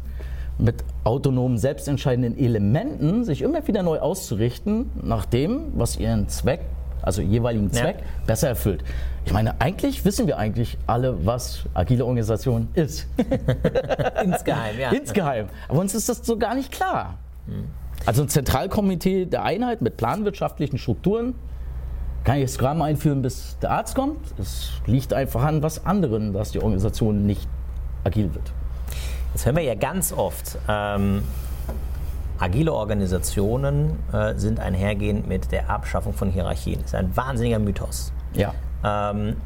[0.57, 6.61] mit autonomen, selbstentscheidenden Elementen sich immer wieder neu auszurichten, nach dem, was ihren Zweck,
[7.01, 8.05] also jeweiligen Zweck, ja.
[8.27, 8.83] besser erfüllt.
[9.25, 13.07] Ich meine, eigentlich wissen wir eigentlich alle, was agile Organisation ist.
[14.23, 14.91] Insgeheim, ja.
[14.91, 15.47] Insgeheim.
[15.67, 17.17] Aber uns ist das so gar nicht klar.
[17.47, 17.65] Hm.
[18.05, 21.35] Also ein Zentralkomitee der Einheit mit planwirtschaftlichen Strukturen,
[22.23, 24.19] kann ich Scrum einführen, bis der Arzt kommt.
[24.37, 27.47] Es liegt einfach an was anderen, dass die Organisation nicht
[28.03, 28.51] agil wird.
[29.33, 31.23] Jetzt hören wir ja ganz oft, ähm,
[32.37, 36.79] agile Organisationen äh, sind einhergehend mit der Abschaffung von Hierarchien.
[36.81, 38.11] Das ist ein wahnsinniger Mythos.
[38.33, 38.53] Ja.
[38.83, 39.37] Ähm,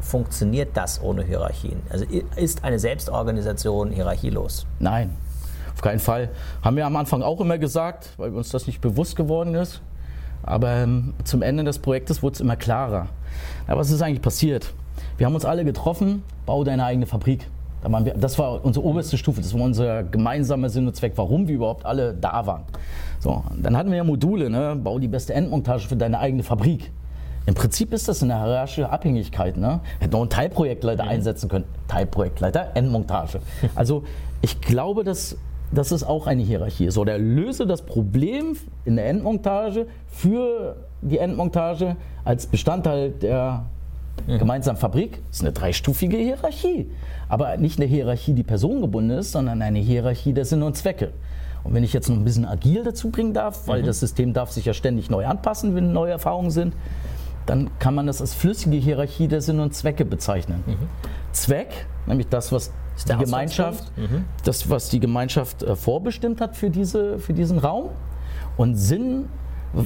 [0.00, 1.80] funktioniert das ohne Hierarchien?
[1.90, 2.04] Also
[2.36, 4.66] ist eine Selbstorganisation hierarchielos?
[4.78, 5.16] Nein,
[5.74, 6.30] auf keinen Fall.
[6.62, 9.80] Haben wir am Anfang auch immer gesagt, weil uns das nicht bewusst geworden ist.
[10.44, 13.08] Aber ähm, zum Ende des Projektes wurde es immer klarer.
[13.68, 14.72] Ja, was ist eigentlich passiert?
[15.16, 17.48] Wir haben uns alle getroffen, bau deine eigene Fabrik.
[18.16, 21.84] Das war unsere oberste Stufe, das war unser gemeinsamer Sinn und Zweck, warum wir überhaupt
[21.84, 22.62] alle da waren.
[23.20, 24.74] So, dann hatten wir ja Module, ne?
[24.82, 26.90] bau die beste Endmontage für deine eigene Fabrik.
[27.46, 29.58] Im Prinzip ist das eine hierarchische Abhängigkeit.
[29.58, 29.80] Ne?
[29.98, 31.10] Hätte noch einen Teilprojektleiter mhm.
[31.10, 31.66] einsetzen können.
[31.88, 33.40] Teilprojektleiter, Endmontage.
[33.74, 34.04] Also
[34.40, 35.36] ich glaube, dass
[35.74, 36.90] das ist auch eine Hierarchie.
[36.90, 43.64] So, der löse das Problem in der Endmontage für die Endmontage als Bestandteil der
[44.26, 44.38] mhm.
[44.38, 45.20] gemeinsamen Fabrik.
[45.28, 46.90] Das ist eine dreistufige Hierarchie.
[47.28, 51.12] Aber nicht eine Hierarchie, die personengebunden ist, sondern eine Hierarchie der Sinn und Zwecke.
[51.64, 53.86] Und wenn ich jetzt noch ein bisschen agil dazu bringen darf, weil mhm.
[53.86, 56.74] das System darf sich ja ständig neu anpassen, wenn neue Erfahrungen sind,
[57.46, 60.62] dann kann man das als flüssige Hierarchie der Sinn und Zwecke bezeichnen.
[60.66, 60.76] Mhm.
[61.32, 62.72] Zweck, nämlich das, was
[63.08, 64.24] die Gemeinschaft, mhm.
[64.44, 67.90] das, was die Gemeinschaft äh, vorbestimmt hat für, diese, für diesen Raum.
[68.56, 69.26] Und Sinn,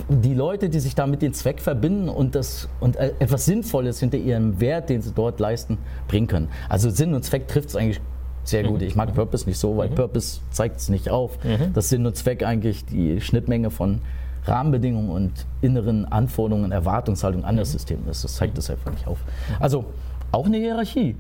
[0.09, 4.01] die Leute, die sich da mit dem Zweck verbinden und, das, und äh, etwas Sinnvolles
[4.01, 6.49] hinter ihrem Wert, den sie dort leisten, bringen können.
[6.69, 8.01] Also Sinn und Zweck trifft es eigentlich
[8.45, 8.81] sehr gut.
[8.81, 8.87] Mhm.
[8.87, 9.95] Ich mag Purpose nicht so, weil mhm.
[9.95, 11.73] Purpose zeigt es nicht auf, mhm.
[11.73, 14.01] dass Sinn und Zweck eigentlich die Schnittmenge von
[14.45, 18.25] Rahmenbedingungen und inneren Anforderungen, Erwartungshaltung an das System ist.
[18.25, 19.19] Das zeigt das einfach nicht auf.
[19.61, 19.85] Also
[20.33, 21.17] auch eine Hierarchie.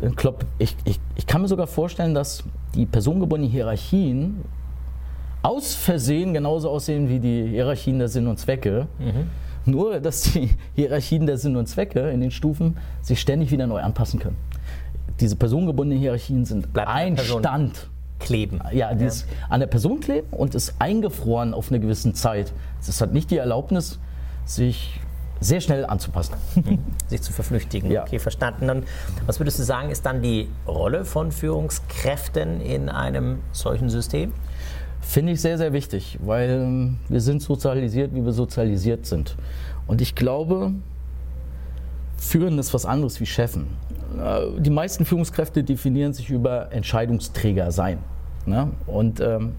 [0.00, 0.10] Äh,
[0.58, 4.44] ich, ich, ich kann mir sogar vorstellen, dass die personengebundenen Hierarchien
[5.42, 8.86] aus Versehen genauso aussehen wie die Hierarchien der Sinn und Zwecke.
[8.98, 9.70] Mhm.
[9.70, 13.80] Nur, dass die Hierarchien der Sinn und Zwecke in den Stufen sich ständig wieder neu
[13.80, 14.36] anpassen können.
[15.20, 17.88] Diese personengebundenen Hierarchien sind Bleibt ein Stand.
[18.18, 18.60] Kleben.
[18.72, 19.08] Ja, die ja.
[19.08, 22.52] ist an der Person kleben und ist eingefroren auf eine gewisse Zeit.
[22.78, 23.98] Es hat nicht die Erlaubnis,
[24.44, 25.00] sich
[25.40, 26.34] sehr schnell anzupassen.
[27.08, 27.90] Sich zu verflüchtigen.
[27.90, 28.02] Ja.
[28.02, 28.70] Okay, verstanden.
[28.70, 28.84] Und
[29.26, 34.32] was würdest du sagen, ist dann die Rolle von Führungskräften in einem solchen System?
[35.00, 39.34] Finde ich sehr, sehr wichtig, weil ähm, wir sind sozialisiert, wie wir sozialisiert sind.
[39.86, 40.72] Und ich glaube,
[42.16, 43.66] Führen ist was anderes wie Chefen.
[44.22, 47.98] Äh, die meisten Führungskräfte definieren sich über Entscheidungsträger sein.
[48.44, 48.70] Ne?
[48.86, 49.54] Und ähm,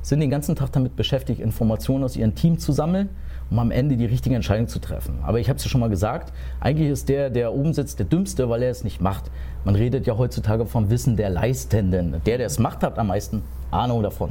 [0.00, 3.10] sind den ganzen Tag damit beschäftigt, Informationen aus ihrem Team zu sammeln,
[3.50, 5.18] um am Ende die richtige Entscheidung zu treffen.
[5.22, 8.06] Aber ich habe es ja schon mal gesagt, eigentlich ist der, der oben sitzt, der
[8.06, 9.30] Dümmste, weil er es nicht macht.
[9.64, 12.20] Man redet ja heutzutage vom Wissen der Leistenden.
[12.24, 14.30] Der, der es macht, hat am meisten Ahnung davon.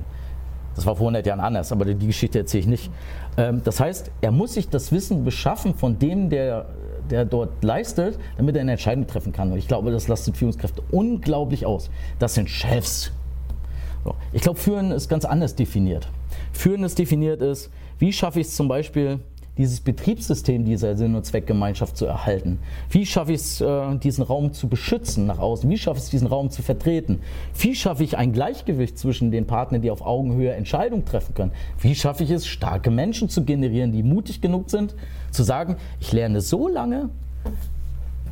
[0.75, 2.91] Das war vor 100 Jahren anders, aber die Geschichte erzähle ich nicht.
[3.37, 6.65] Ähm, das heißt, er muss sich das Wissen beschaffen von dem, der,
[7.09, 9.51] der dort leistet, damit er eine Entscheidung treffen kann.
[9.51, 11.89] Und ich glaube, das lastet Führungskräfte unglaublich aus.
[12.19, 13.13] Das sind Chefs.
[14.33, 16.09] Ich glaube, Führen ist ganz anders definiert.
[16.51, 19.19] Führen ist definiert ist, wie schaffe ich es zum Beispiel,
[19.57, 22.59] dieses Betriebssystem dieser Sinn- und Zweckgemeinschaft zu erhalten?
[22.89, 25.69] Wie schaffe ich es, äh, diesen Raum zu beschützen nach außen?
[25.69, 27.21] Wie schaffe ich es, diesen Raum zu vertreten?
[27.57, 31.51] Wie schaffe ich ein Gleichgewicht zwischen den Partnern, die auf Augenhöhe Entscheidungen treffen können?
[31.79, 34.95] Wie schaffe ich es, starke Menschen zu generieren, die mutig genug sind,
[35.31, 37.09] zu sagen, ich lerne so lange,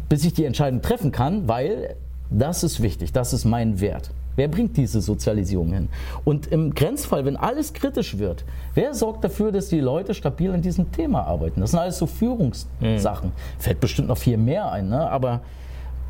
[0.09, 1.95] bis ich die Entscheidung treffen kann, weil
[2.29, 4.11] das ist wichtig, das ist mein Wert.
[4.35, 5.89] Wer bringt diese Sozialisierung hin?
[6.23, 10.61] Und im Grenzfall, wenn alles kritisch wird, wer sorgt dafür, dass die Leute stabil an
[10.61, 11.61] diesem Thema arbeiten?
[11.61, 13.29] Das sind alles so Führungssachen.
[13.29, 13.59] Mhm.
[13.59, 15.09] Fällt bestimmt noch viel mehr ein, ne?
[15.09, 15.41] aber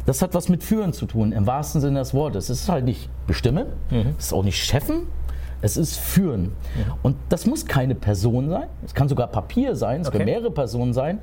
[0.06, 2.50] das hat was mit Führen zu tun, im wahrsten Sinne des Wortes.
[2.50, 4.16] Es ist halt nicht bestimmen, mhm.
[4.18, 5.08] es ist auch nicht Chefen,
[5.62, 6.44] es ist Führen.
[6.44, 6.52] Mhm.
[7.04, 10.18] Und das muss keine Person sein, es kann sogar Papier sein, es okay.
[10.18, 11.20] können mehrere Personen sein,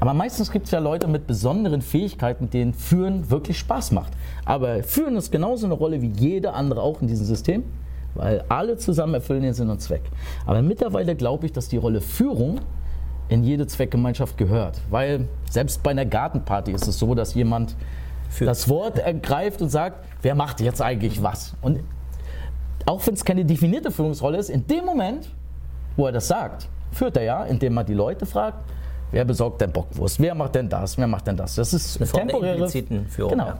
[0.00, 4.12] aber meistens gibt es ja Leute mit besonderen Fähigkeiten, denen Führen wirklich Spaß macht.
[4.44, 7.64] Aber Führen ist genauso eine Rolle wie jede andere auch in diesem System,
[8.14, 10.02] weil alle zusammen erfüllen den Sinn und Zweck.
[10.44, 12.60] Aber mittlerweile glaube ich, dass die Rolle Führung
[13.28, 14.80] in jede Zweckgemeinschaft gehört.
[14.90, 17.74] Weil selbst bei einer Gartenparty ist es so, dass jemand
[18.28, 18.48] Führt.
[18.48, 21.54] das Wort ergreift und sagt, wer macht jetzt eigentlich was?
[21.62, 21.80] Und
[22.84, 25.30] auch wenn es keine definierte Führungsrolle ist, in dem Moment,
[25.96, 28.58] wo er das sagt, führt er ja, indem man die Leute fragt,
[29.16, 30.20] Wer besorgt denn Bockwurst?
[30.20, 30.98] Wer macht denn das?
[30.98, 31.54] Wer macht denn das?
[31.54, 33.30] Das ist eine temporäre Führung.
[33.30, 33.46] Genau.
[33.46, 33.56] Ja.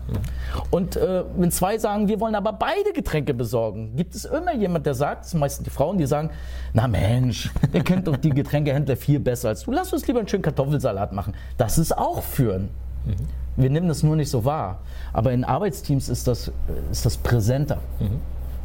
[0.71, 4.85] Und äh, wenn zwei sagen, wir wollen aber beide Getränke besorgen, gibt es immer jemand,
[4.85, 6.29] der sagt, das sind meistens die Frauen, die sagen,
[6.75, 9.73] na Mensch, ihr kennt doch die Getränkehändler viel besser als du.
[9.73, 11.33] Lass uns lieber einen schönen Kartoffelsalat machen.
[11.57, 12.69] Das ist auch führen.
[13.07, 13.15] Mhm.
[13.57, 14.81] Wir nehmen das nur nicht so wahr.
[15.15, 16.53] Aber in Arbeitsteams ist das,
[16.91, 17.79] ist das präsenter.
[17.99, 18.21] Mhm.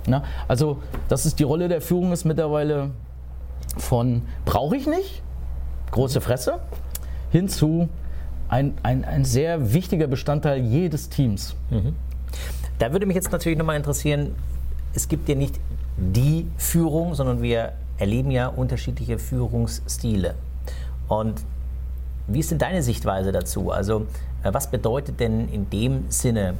[0.07, 2.89] Na, also, das ist die Rolle der Führung ist mittlerweile
[3.77, 5.23] von brauche ich nicht,
[5.91, 6.59] große Fresse,
[7.31, 7.89] hinzu
[8.49, 11.55] ein, ein, ein sehr wichtiger Bestandteil jedes Teams.
[11.69, 11.95] Mhm.
[12.79, 14.35] Da würde mich jetzt natürlich nochmal interessieren,
[14.93, 15.59] es gibt ja nicht
[15.97, 20.35] die Führung, sondern wir erleben ja unterschiedliche Führungsstile.
[21.07, 21.43] Und
[22.27, 23.71] wie ist denn deine Sichtweise dazu?
[23.71, 24.07] Also
[24.43, 26.55] äh, was bedeutet denn in dem Sinne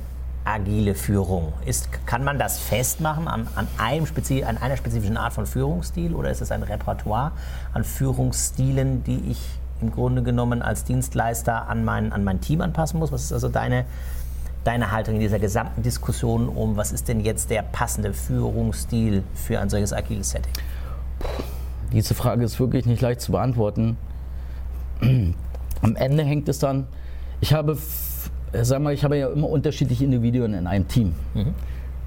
[0.46, 1.54] agile Führung?
[1.66, 4.06] Ist, kann man das festmachen an, an, einem
[4.46, 7.32] an einer spezifischen Art von Führungsstil oder ist es ein Repertoire
[7.74, 9.40] an Führungsstilen, die ich
[9.82, 13.12] im Grunde genommen als Dienstleister an mein, an mein Team anpassen muss?
[13.12, 13.86] Was ist also deine,
[14.64, 19.60] deine Haltung in dieser gesamten Diskussion um, was ist denn jetzt der passende Führungsstil für
[19.60, 20.54] ein solches agiles Setting?
[21.92, 23.98] Diese Frage ist wirklich nicht leicht zu beantworten.
[25.02, 26.88] Am Ende hängt es dann,
[27.42, 27.76] ich habe
[28.54, 31.54] sag mal, ich habe ja immer unterschiedliche Individuen in einem Team, mhm.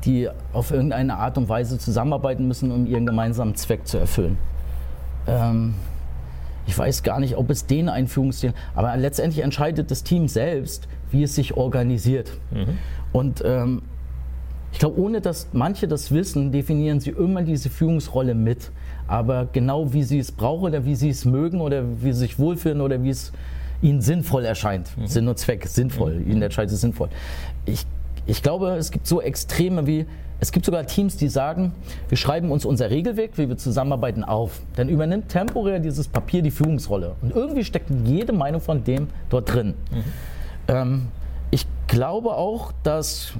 [0.04, 4.38] die auf irgendeine Art und Weise zusammenarbeiten müssen, um ihren gemeinsamen Zweck zu erfüllen.
[5.26, 5.74] Ähm,
[6.66, 11.22] ich weiß gar nicht, ob es den Einführungsstil, aber letztendlich entscheidet das Team selbst, wie
[11.22, 12.32] es sich organisiert.
[12.50, 12.78] Mhm.
[13.12, 13.82] Und ähm,
[14.72, 18.72] ich glaube, ohne dass manche das wissen, definieren sie immer diese Führungsrolle mit.
[19.06, 22.38] Aber genau wie sie es brauchen oder wie sie es mögen oder wie sie sich
[22.38, 23.32] wohlfühlen oder wie es
[23.84, 24.96] ihnen sinnvoll erscheint.
[24.96, 25.06] Mhm.
[25.06, 26.14] Sinn und Zweck, sinnvoll.
[26.14, 26.30] Mhm.
[26.30, 27.10] Ihnen erscheint es sinnvoll.
[27.66, 27.84] Ich,
[28.26, 30.06] ich glaube, es gibt so Extreme wie,
[30.40, 31.72] es gibt sogar Teams, die sagen,
[32.08, 34.60] wir schreiben uns unser Regelweg, wie wir zusammenarbeiten, auf.
[34.76, 37.14] Dann übernimmt temporär dieses Papier die Führungsrolle.
[37.20, 39.74] Und irgendwie steckt jede Meinung von dem dort drin.
[39.90, 40.04] Mhm.
[40.68, 41.08] Ähm,
[41.50, 43.34] ich glaube auch, dass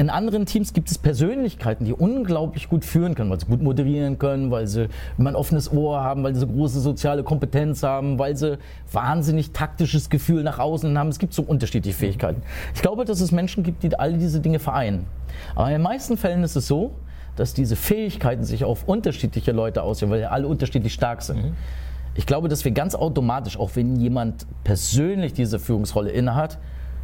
[0.00, 4.18] in anderen Teams gibt es Persönlichkeiten, die unglaublich gut führen können, weil sie gut moderieren
[4.18, 8.34] können, weil sie immer ein offenes Ohr haben, weil sie große soziale Kompetenz haben, weil
[8.34, 8.56] sie
[8.90, 11.08] wahnsinnig taktisches Gefühl nach außen haben.
[11.08, 12.40] Es gibt so unterschiedliche Fähigkeiten.
[12.74, 15.04] Ich glaube, dass es Menschen gibt, die all diese Dinge vereinen.
[15.54, 16.92] Aber in den meisten Fällen ist es so,
[17.36, 21.44] dass diese Fähigkeiten sich auf unterschiedliche Leute auswirken, weil alle unterschiedlich stark sind.
[21.44, 21.52] Mhm.
[22.14, 26.58] Ich glaube, dass wir ganz automatisch, auch wenn jemand persönlich diese Führungsrolle innehat,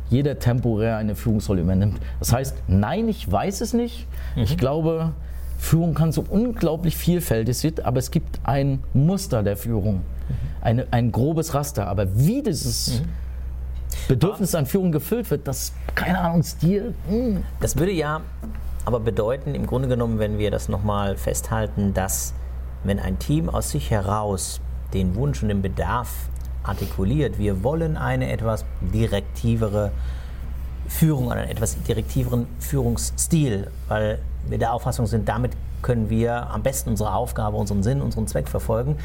[0.08, 1.98] jeder temporär eine Führungsrolle übernimmt.
[2.18, 4.06] Das heißt, nein, ich weiß es nicht.
[4.34, 4.42] Mhm.
[4.42, 5.12] Ich glaube,
[5.58, 10.02] Führung kann so unglaublich vielfältig sein, aber es gibt ein Muster der Führung, mhm.
[10.60, 11.88] eine, ein grobes Raster.
[11.88, 13.08] Aber wie dieses mhm.
[14.08, 16.94] Bedürfnis an Führung gefüllt wird, das, keine Ahnung, Stil.
[17.08, 17.14] Mh.
[17.14, 17.42] Hm.
[17.60, 18.20] Das würde ja
[18.84, 22.32] aber bedeuten, im Grunde genommen, wenn wir das nochmal festhalten, dass
[22.84, 24.60] wenn ein Team aus sich heraus
[24.94, 26.28] den Wunsch und den Bedarf
[26.66, 29.92] artikuliert, wir wollen eine etwas direktivere
[30.88, 35.52] Führung, einen etwas direktiveren Führungsstil, weil wir der Auffassung sind, damit
[35.82, 38.96] können wir am besten unsere Aufgabe, unseren Sinn, unseren Zweck verfolgen,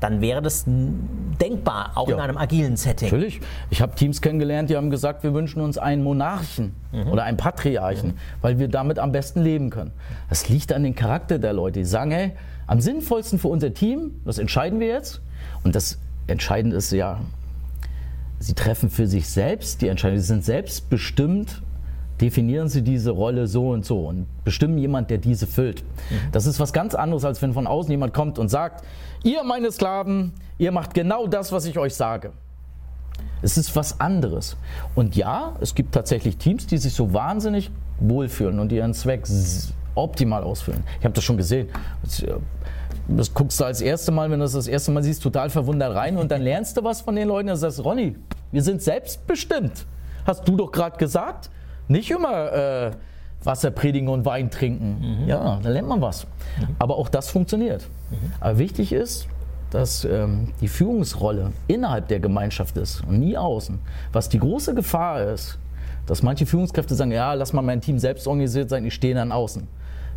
[0.00, 2.14] dann wäre das denkbar, auch ja.
[2.14, 3.08] in einem agilen Setting.
[3.08, 3.40] Natürlich.
[3.70, 7.08] Ich habe Teams kennengelernt, die haben gesagt, wir wünschen uns einen Monarchen mhm.
[7.08, 8.18] oder einen Patriarchen, mhm.
[8.40, 9.92] weil wir damit am besten leben können.
[10.28, 11.80] Das liegt an den Charakter der Leute.
[11.80, 12.32] Die sagen, hey,
[12.68, 15.20] am sinnvollsten für unser Team, das entscheiden wir jetzt.
[15.64, 17.20] Und das Entscheidende ist ja,
[18.38, 20.18] sie treffen für sich selbst die Entscheidung.
[20.18, 21.62] Sie sind selbstbestimmt,
[22.20, 25.82] definieren sie diese Rolle so und so und bestimmen jemand, der diese füllt.
[25.82, 26.32] Mhm.
[26.32, 28.84] Das ist was ganz anderes, als wenn von außen jemand kommt und sagt,
[29.24, 32.32] ihr meine Sklaven, ihr macht genau das, was ich euch sage.
[33.40, 34.56] Es ist was anderes.
[34.94, 39.26] Und ja, es gibt tatsächlich Teams, die sich so wahnsinnig wohlfühlen und ihren Zweck
[39.94, 40.82] optimal ausfüllen.
[40.98, 41.68] Ich habe das schon gesehen
[43.08, 45.94] das guckst du als erste Mal, wenn du das das erste Mal siehst, total verwundert
[45.94, 47.48] rein und dann lernst du was von den Leuten.
[47.48, 48.16] Dann sagst du, Ronny,
[48.52, 49.86] wir sind selbstbestimmt.
[50.26, 51.50] Hast du doch gerade gesagt.
[51.88, 52.90] Nicht immer äh,
[53.42, 55.22] Wasser predigen und Wein trinken.
[55.22, 55.28] Mhm.
[55.28, 56.24] Ja, da lernt man was.
[56.24, 56.76] Mhm.
[56.78, 57.88] Aber auch das funktioniert.
[58.10, 58.32] Mhm.
[58.40, 59.26] Aber wichtig ist,
[59.70, 63.78] dass ähm, die Führungsrolle innerhalb der Gemeinschaft ist und nie außen.
[64.12, 65.58] Was die große Gefahr ist,
[66.06, 69.30] dass manche Führungskräfte sagen, ja, lass mal mein Team selbst organisiert sein, ich stehe dann
[69.30, 69.66] außen.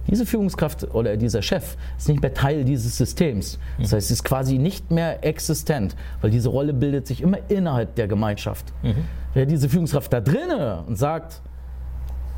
[0.07, 3.59] Diese Führungskraft oder dieser Chef ist nicht mehr Teil dieses Systems.
[3.79, 7.95] Das heißt, sie ist quasi nicht mehr existent, weil diese Rolle bildet sich immer innerhalb
[7.95, 8.73] der Gemeinschaft.
[8.83, 9.05] Mhm.
[9.33, 11.41] Wer diese Führungskraft da drinnen und sagt,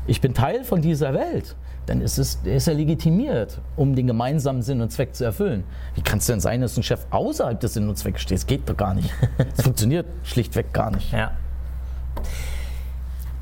[0.06, 4.62] ich bin Teil von dieser Welt, dann ist, es, ist er legitimiert, um den gemeinsamen
[4.62, 5.64] Sinn und Zweck zu erfüllen.
[5.94, 8.38] Wie kann es denn sein, dass ein Chef außerhalb des Sinn und Zwecks steht?
[8.38, 9.10] Das geht doch gar nicht.
[9.56, 11.12] Das funktioniert schlichtweg gar nicht.
[11.12, 11.32] Ja.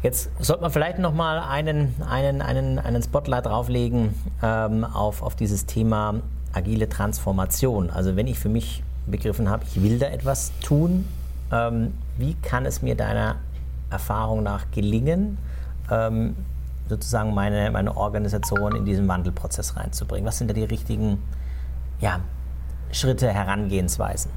[0.03, 5.37] Jetzt sollte man vielleicht noch mal einen, einen, einen, einen Spotlight drauflegen ähm, auf, auf
[5.37, 6.15] dieses Thema
[6.53, 7.88] agile Transformation.
[7.91, 11.07] Also wenn ich für mich begriffen habe, ich will da etwas tun,
[11.53, 13.37] ähm, wie kann es mir deiner
[13.91, 15.38] Erfahrung nach gelingen,
[15.88, 16.37] ähm,
[16.88, 20.27] sozusagen meine, meine Organisation in diesen Wandelprozess reinzubringen?
[20.27, 21.23] Was sind da die richtigen
[22.01, 22.19] ja,
[22.91, 24.33] Schritte, Herangehensweisen?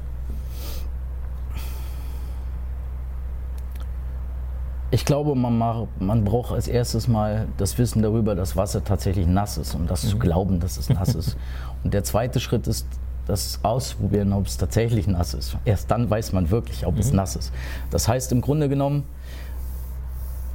[4.96, 9.26] Ich glaube, man, macht, man, braucht als erstes mal das Wissen darüber, dass Wasser tatsächlich
[9.26, 10.08] nass ist und das mhm.
[10.08, 11.36] zu glauben, dass es nass ist.
[11.84, 12.86] Und der zweite Schritt ist,
[13.26, 15.58] das ausprobieren, ob es tatsächlich nass ist.
[15.66, 17.00] Erst dann weiß man wirklich, ob mhm.
[17.00, 17.52] es nass ist.
[17.90, 19.04] Das heißt im Grunde genommen,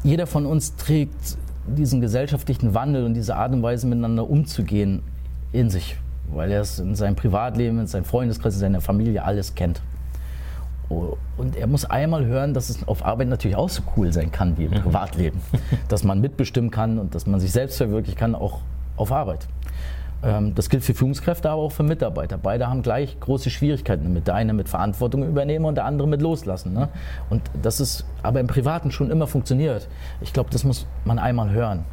[0.04, 5.04] jeder von uns trägt diesen gesellschaftlichen Wandel und diese Art und Weise miteinander umzugehen
[5.52, 5.98] in sich,
[6.34, 9.84] weil er es in seinem Privatleben, in seinem Freundeskreis, in seiner Familie alles kennt.
[11.38, 14.58] Und er muss einmal hören, dass es auf Arbeit natürlich auch so cool sein kann
[14.58, 14.82] wie im mhm.
[14.82, 15.42] Privatleben.
[15.88, 18.60] dass man mitbestimmen kann und dass man sich selbst verwirklichen kann, auch
[18.98, 19.48] auf Arbeit.
[20.24, 22.38] Ähm, das gilt für Führungskräfte, aber auch für Mitarbeiter.
[22.38, 24.28] Beide haben gleich große Schwierigkeiten damit.
[24.28, 26.74] Der eine mit Verantwortung übernehmen und der andere mit loslassen.
[26.74, 26.90] Ne?
[27.30, 29.88] Und das ist aber im Privaten schon immer funktioniert.
[30.22, 31.86] Ich glaube, das muss man einmal hören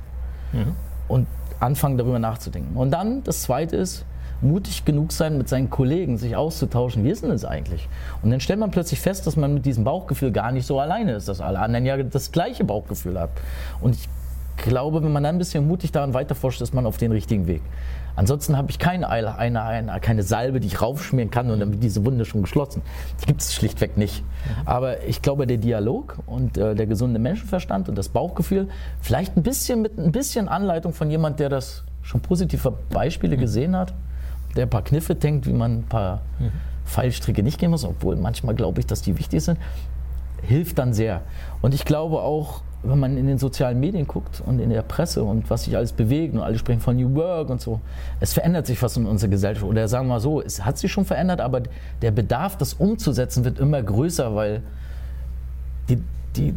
[0.53, 0.75] mhm.
[1.09, 1.27] und
[1.61, 2.77] anfangen darüber nachzudenken.
[2.77, 4.05] Und dann, das Zweite ist,
[4.41, 7.05] mutig genug sein, mit seinen Kollegen sich auszutauschen.
[7.05, 7.89] Wie ist denn das eigentlich?
[8.23, 11.13] Und dann stellt man plötzlich fest, dass man mit diesem Bauchgefühl gar nicht so alleine
[11.13, 13.33] ist, dass alle anderen ja das gleiche Bauchgefühl haben.
[13.81, 14.09] Und ich
[14.57, 17.63] glaube, wenn man dann ein bisschen mutig daran weiterforscht, ist man auf den richtigen Weg.
[18.17, 21.85] Ansonsten habe ich keine, eine, eine, keine Salbe, die ich raufschmieren kann und dann wird
[21.85, 22.83] diese Wunde schon geschlossen.
[23.23, 24.25] Die gibt es schlichtweg nicht.
[24.65, 28.69] Aber ich glaube, der Dialog und äh, der gesunde Menschenverstand und das Bauchgefühl,
[29.01, 33.77] vielleicht ein bisschen mit ein bisschen Anleitung von jemand, der das schon positive Beispiele gesehen
[33.77, 33.95] hat,
[34.59, 36.21] der ein paar Kniffe denkt, wie man ein paar.
[36.89, 39.59] Fallstricke nicht gehen muss, obwohl manchmal glaube ich, dass die wichtig sind,
[40.43, 41.23] hilft dann sehr.
[41.61, 45.23] Und ich glaube auch, wenn man in den sozialen Medien guckt und in der Presse
[45.23, 47.81] und was sich alles bewegt und alle sprechen von New Work und so,
[48.21, 49.67] es verändert sich was in unserer Gesellschaft.
[49.67, 51.63] Oder sagen wir mal so, es hat sich schon verändert, aber
[52.03, 54.63] der Bedarf, das umzusetzen, wird immer größer, weil
[55.89, 56.03] die,
[56.37, 56.55] die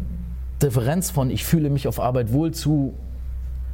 [0.62, 2.94] Differenz von ich fühle mich auf Arbeit wohl zu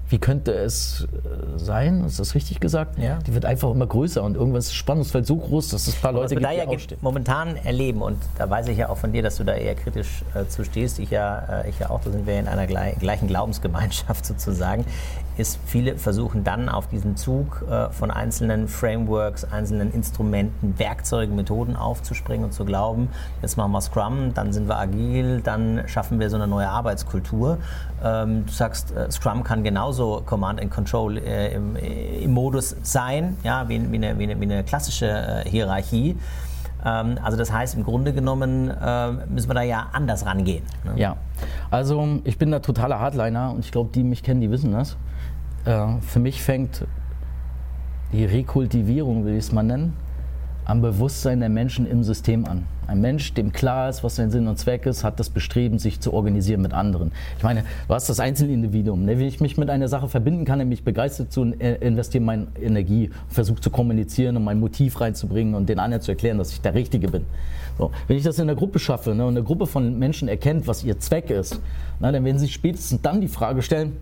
[0.09, 2.05] wie könnte es äh, sein?
[2.05, 2.99] Ist das richtig gesagt?
[2.99, 3.19] Ja.
[3.27, 6.13] Die wird einfach immer größer und irgendwas ist Spannungsfeld so groß, dass es ein paar
[6.13, 9.37] Leute gibt, die ja momentan erleben und da weiß ich ja auch von dir, dass
[9.37, 10.99] du da eher kritisch äh, zu stehst.
[10.99, 14.85] Ich ja, äh, ich ja auch, da sind wir in einer gleichen Glaubensgemeinschaft sozusagen.
[15.39, 21.77] Ist viele versuchen dann auf diesen Zug äh, von einzelnen Frameworks, einzelnen Instrumenten, Werkzeugen, Methoden
[21.77, 23.09] aufzuspringen und zu glauben,
[23.41, 27.59] jetzt machen wir Scrum, dann sind wir agil, dann schaffen wir so eine neue Arbeitskultur.
[28.03, 32.75] Ähm, du sagst, äh, Scrum kann genauso Command and Control äh, im, äh, im, Modus
[32.83, 36.17] sein, ja, wie, wie, eine, wie, eine, wie eine, klassische äh, Hierarchie.
[36.85, 40.65] Ähm, also das heißt, im Grunde genommen äh, müssen wir da ja anders rangehen.
[40.85, 40.93] Ne?
[40.97, 41.17] Ja,
[41.71, 44.97] also ich bin da totaler Hardliner und ich glaube, die mich kennen, die wissen das.
[45.65, 46.87] Äh, für mich fängt
[48.13, 49.95] die Rekultivierung, will ich es mal nennen,
[50.69, 52.67] am Bewusstsein der Menschen im System an.
[52.87, 56.01] Ein Mensch, dem klar ist, was sein Sinn und Zweck ist, hat das Bestreben, sich
[56.01, 57.11] zu organisieren mit anderen.
[57.39, 59.07] Ich meine, du hast das Einzelindividuum.
[59.07, 59.19] Ne?
[59.19, 63.09] Wenn ich mich mit einer Sache verbinden kann, nämlich begeistert zu äh, investieren meine Energie,
[63.29, 66.75] versuche zu kommunizieren und mein Motiv reinzubringen und den anderen zu erklären, dass ich der
[66.75, 67.25] Richtige bin.
[67.79, 67.91] So.
[68.07, 70.85] Wenn ich das in der Gruppe schaffe ne, und eine Gruppe von Menschen erkennt, was
[70.85, 71.61] ihr Zweck ist,
[71.99, 73.95] na, dann werden sie spätestens dann die Frage stellen,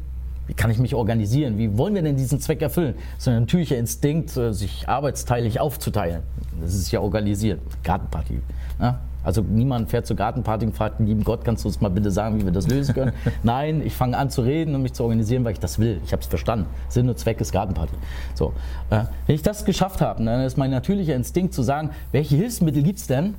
[0.46, 1.58] wie kann ich mich organisieren?
[1.58, 2.94] Wie wollen wir denn diesen Zweck erfüllen?
[3.14, 6.22] Das ist ein natürlicher Instinkt, äh, sich arbeitsteilig aufzuteilen.
[6.60, 7.60] Das ist ja organisiert.
[7.82, 8.40] Gartenparty.
[8.78, 8.98] Ne?
[9.24, 12.40] Also niemand fährt zur Gartenparty und fragt, lieben Gott, kannst du uns mal bitte sagen,
[12.40, 13.12] wie wir das lösen können?
[13.42, 16.00] Nein, ich fange an zu reden und mich zu organisieren, weil ich das will.
[16.04, 16.66] Ich habe es verstanden.
[16.88, 17.94] Sinn und Zweck ist Gartenparty.
[18.34, 18.52] So,
[18.90, 22.84] äh, wenn ich das geschafft habe, dann ist mein natürlicher Instinkt zu sagen, welche Hilfsmittel
[22.84, 23.34] gibt es denn,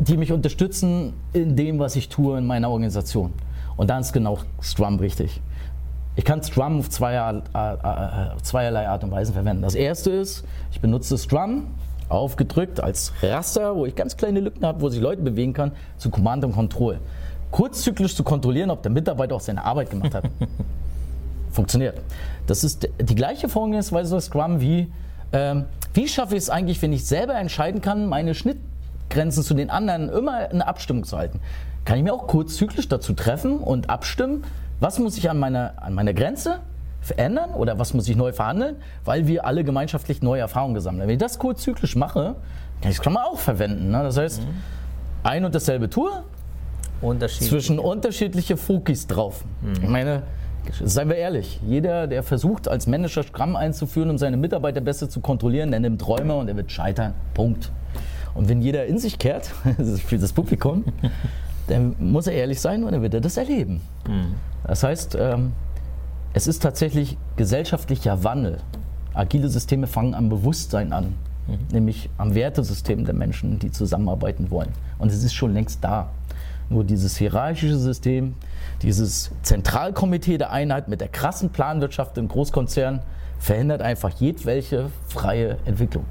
[0.00, 3.32] die mich unterstützen in dem, was ich tue in meiner Organisation.
[3.80, 5.40] Und dann ist genau Scrum richtig.
[6.14, 7.40] Ich kann Scrum auf zweierlei,
[8.42, 9.62] zweierlei Art und Weise verwenden.
[9.62, 11.68] Das erste ist, ich benutze Scrum
[12.10, 16.10] aufgedrückt als Raster, wo ich ganz kleine Lücken habe, wo sich Leute bewegen kann, zu
[16.10, 16.98] Command und Control.
[17.52, 20.24] Kurzzyklisch zu kontrollieren, ob der Mitarbeiter auch seine Arbeit gemacht hat.
[21.50, 22.02] Funktioniert.
[22.46, 24.92] Das ist die gleiche Vorgehensweise bei Scrum wie,
[25.32, 25.64] ähm,
[25.94, 28.34] wie schaffe ich es eigentlich, wenn ich selber entscheiden kann, meine
[29.10, 31.40] Schnittgrenzen zu den anderen immer in Abstimmung zu halten
[31.84, 34.44] kann ich mir auch kurzzyklisch dazu treffen und abstimmen,
[34.80, 36.60] was muss ich an meiner, an meiner Grenze
[37.00, 41.08] verändern oder was muss ich neu verhandeln, weil wir alle gemeinschaftlich neue Erfahrungen gesammelt haben.
[41.08, 42.36] Wenn ich das kurzzyklisch mache,
[42.82, 43.90] kann ich das auch verwenden.
[43.90, 44.02] Ne?
[44.02, 44.46] Das heißt, mhm.
[45.22, 46.24] ein und dasselbe Tour,
[47.26, 49.44] zwischen unterschiedliche Fokis drauf.
[49.62, 49.72] Mhm.
[49.82, 50.22] Ich meine,
[50.84, 55.20] seien wir ehrlich, jeder, der versucht, als Manager Scrum einzuführen, um seine Mitarbeiter besser zu
[55.20, 57.14] kontrollieren, der nimmt Träume und er wird scheitern.
[57.32, 57.72] Punkt.
[58.34, 59.46] Und wenn jeder in sich kehrt,
[60.06, 60.84] für das Publikum,
[61.68, 63.80] dann muss er ehrlich sein und dann wird er das erleben.
[64.06, 64.34] Mhm.
[64.66, 65.52] Das heißt, ähm,
[66.32, 68.58] es ist tatsächlich gesellschaftlicher Wandel.
[69.14, 71.14] Agile Systeme fangen am Bewusstsein an,
[71.46, 71.58] mhm.
[71.72, 74.70] nämlich am Wertesystem der Menschen, die zusammenarbeiten wollen.
[74.98, 76.10] Und es ist schon längst da.
[76.68, 78.34] Nur dieses hierarchische System,
[78.82, 83.00] dieses Zentralkomitee der Einheit mit der krassen Planwirtschaft im Großkonzern
[83.40, 86.04] verhindert einfach jedwelche freie Entwicklung.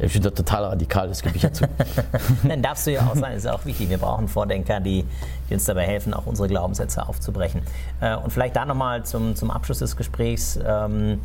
[0.00, 1.68] Ich finde das total radikal, das gebe ich ja zu.
[2.44, 3.90] Dann darfst du ja auch sein, ist auch wichtig.
[3.90, 5.04] Wir brauchen Vordenker, die,
[5.48, 7.62] die uns dabei helfen, auch unsere Glaubenssätze aufzubrechen.
[8.00, 11.20] Äh, und vielleicht da nochmal zum, zum Abschluss des Gesprächs ähm,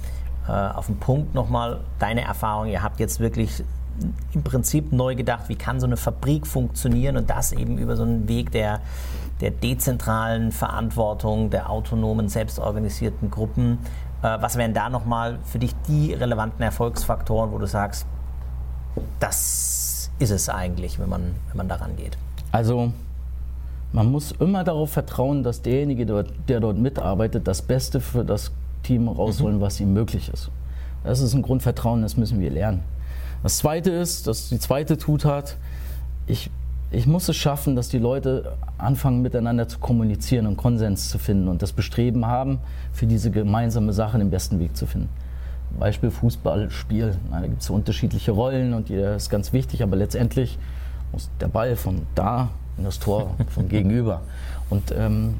[0.48, 2.68] äh, auf den Punkt nochmal deine Erfahrung.
[2.68, 3.64] Ihr habt jetzt wirklich
[4.34, 8.02] im Prinzip neu gedacht, wie kann so eine Fabrik funktionieren und das eben über so
[8.02, 8.82] einen Weg der,
[9.40, 13.78] der dezentralen Verantwortung, der autonomen, selbstorganisierten Gruppen.
[14.24, 18.08] Äh, was wären da nochmal für dich die relevanten Erfolgsfaktoren, wo du sagst,
[19.20, 22.18] das ist es eigentlich, wenn man, wenn man daran geht.
[22.52, 22.92] Also
[23.92, 28.52] man muss immer darauf vertrauen, dass derjenige, der, der dort mitarbeitet, das Beste für das
[28.84, 29.62] Team rausholen, mhm.
[29.62, 30.50] was ihm möglich ist.
[31.04, 32.82] Das ist ein Grundvertrauen, das müssen wir lernen.
[33.44, 35.58] Das Zweite ist, dass die zweite Zutat,
[36.28, 36.50] ich,
[36.92, 41.50] ich muss es schaffen, dass die Leute anfangen miteinander zu kommunizieren und Konsens zu finden
[41.50, 42.60] und das Bestreben haben,
[42.94, 45.10] für diese gemeinsame Sache den besten Weg zu finden.
[45.80, 47.16] Beispiel Fußballspiel.
[47.32, 50.58] Da gibt es so unterschiedliche Rollen und jeder ist ganz wichtig, aber letztendlich
[51.12, 54.22] muss der Ball von da in das Tor von gegenüber.
[54.70, 55.36] Und ähm,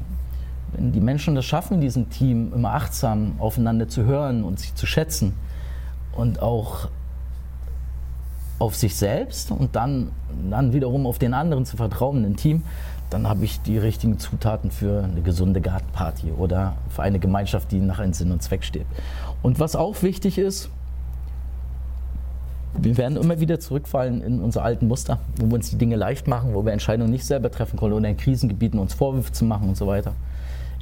[0.72, 4.74] wenn die Menschen das schaffen, in diesem Team immer achtsam aufeinander zu hören und sich
[4.74, 5.34] zu schätzen
[6.12, 6.88] und auch
[8.58, 10.10] auf sich selbst und dann,
[10.50, 12.62] dann wiederum auf den anderen zu vertrauen im Team,
[13.10, 17.78] dann habe ich die richtigen Zutaten für eine gesunde Gartenparty oder für eine Gemeinschaft, die
[17.78, 18.86] nach einem Sinn und Zweck steht.
[19.44, 20.70] Und was auch wichtig ist,
[22.78, 26.26] wir werden immer wieder zurückfallen in unsere alten Muster, wo wir uns die Dinge leicht
[26.26, 29.68] machen, wo wir Entscheidungen nicht selber treffen können oder in Krisengebieten uns Vorwürfe zu machen
[29.68, 30.14] und so weiter.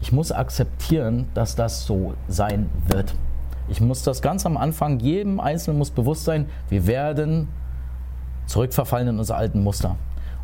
[0.00, 3.16] Ich muss akzeptieren, dass das so sein wird.
[3.68, 7.48] Ich muss das ganz am Anfang, jedem Einzelnen muss bewusst sein, wir werden
[8.46, 9.96] zurückverfallen in unsere alten Muster.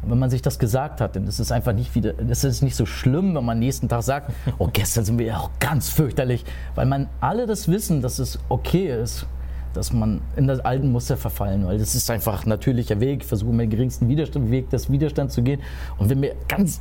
[0.03, 2.62] Und wenn man sich das gesagt hat, dann ist es einfach nicht wieder, es ist
[2.62, 5.88] nicht so schlimm, wenn man nächsten Tag sagt, oh, gestern sind wir ja auch ganz
[5.88, 6.44] fürchterlich,
[6.74, 9.26] weil man alle das wissen, dass es okay ist,
[9.74, 13.22] dass man in das alten Muster verfallen, weil das ist einfach ein natürlicher Weg.
[13.22, 15.61] Ich versuche mit dem geringsten Widerstand, Weg des Widerstands zu gehen.
[15.99, 16.80] Und wenn mir ganz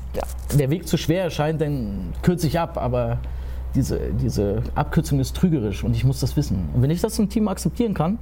[0.58, 2.78] der Weg zu schwer erscheint, dann kürze ich ab.
[2.78, 3.20] Aber
[3.76, 6.70] diese, diese Abkürzung ist trügerisch und ich muss das wissen.
[6.74, 8.18] Und wenn ich das im Team akzeptieren kann,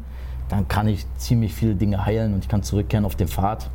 [0.49, 3.69] dann kann ich ziemlich viele Dinge heilen und ich kann zurückkehren auf den Pfad.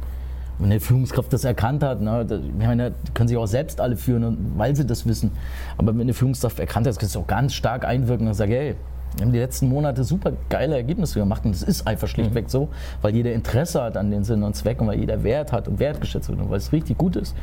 [0.60, 3.80] Wenn eine Führungskraft das erkannt hat, ne, das, ich meine, die können sich auch selbst
[3.80, 5.32] alle führen, weil sie das wissen.
[5.78, 8.52] Aber wenn eine Führungskraft erkannt hat, das kannst du auch ganz stark einwirken und sagen,
[8.52, 8.76] hey,
[9.16, 12.48] wir haben die letzten Monate super geile Ergebnisse gemacht und es ist einfach schlichtweg mhm.
[12.48, 12.68] so,
[13.02, 15.80] weil jeder Interesse hat an den Sinn und Zweck und weil jeder Wert hat und
[15.80, 17.34] wertgeschätzt wird und weil es richtig gut ist.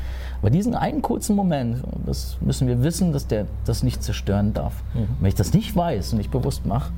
[0.41, 4.73] Aber diesen einen kurzen Moment, das müssen wir wissen, dass der das nicht zerstören darf.
[4.93, 5.07] Mhm.
[5.19, 6.93] Wenn ich das nicht weiß und nicht bewusst mache,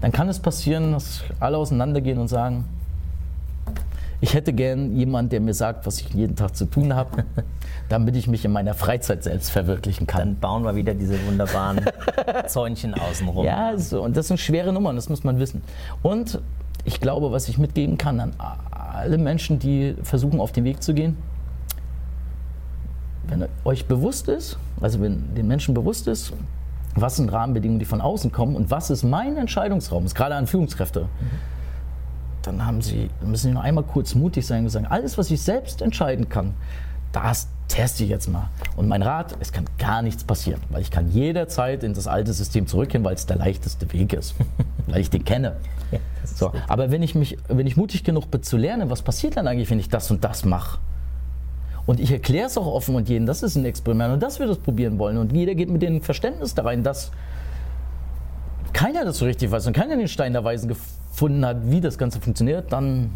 [0.00, 2.64] dann kann es passieren, dass alle auseinandergehen und sagen,
[4.22, 7.24] ich hätte gern jemanden, der mir sagt, was ich jeden Tag zu tun habe,
[7.88, 10.20] damit ich mich in meiner Freizeit selbst verwirklichen kann.
[10.20, 11.80] Dann bauen wir wieder diese wunderbaren
[12.46, 13.44] Zäunchen außenrum.
[13.44, 14.00] Ja, so.
[14.00, 15.62] und das sind schwere Nummern, das muss man wissen.
[16.02, 16.40] Und
[16.84, 18.32] ich glaube, was ich mitgeben kann an
[18.70, 21.16] alle Menschen, die versuchen, auf den Weg zu gehen,
[23.26, 26.32] wenn euch bewusst ist, also wenn den Menschen bewusst ist,
[26.94, 30.46] was sind Rahmenbedingungen, die von außen kommen und was ist mein Entscheidungsraum, ist gerade an
[30.46, 31.00] Führungskräfte.
[31.00, 31.52] Mhm
[32.46, 35.40] dann haben sie, müssen sie nur einmal kurz mutig sein und sagen, alles, was ich
[35.40, 36.54] selbst entscheiden kann,
[37.12, 38.48] das teste ich jetzt mal.
[38.76, 42.32] Und mein Rat, es kann gar nichts passieren, weil ich kann jederzeit in das alte
[42.32, 44.34] System zurückgehen, weil es der leichteste Weg ist,
[44.86, 45.56] weil ich den kenne.
[45.90, 49.36] Ja, so, aber wenn ich, mich, wenn ich mutig genug bin zu lernen, was passiert
[49.36, 50.78] dann eigentlich, wenn ich das und das mache?
[51.84, 54.46] Und ich erkläre es auch offen und jedem, das ist ein Experiment und dass wir
[54.46, 55.18] das probieren wollen.
[55.18, 57.10] Und jeder geht mit dem Verständnis da rein, dass
[58.72, 61.80] keiner das so richtig weiß und keiner den Stein der Weisen gefunden gefunden hat, wie
[61.80, 63.10] das Ganze funktioniert, dann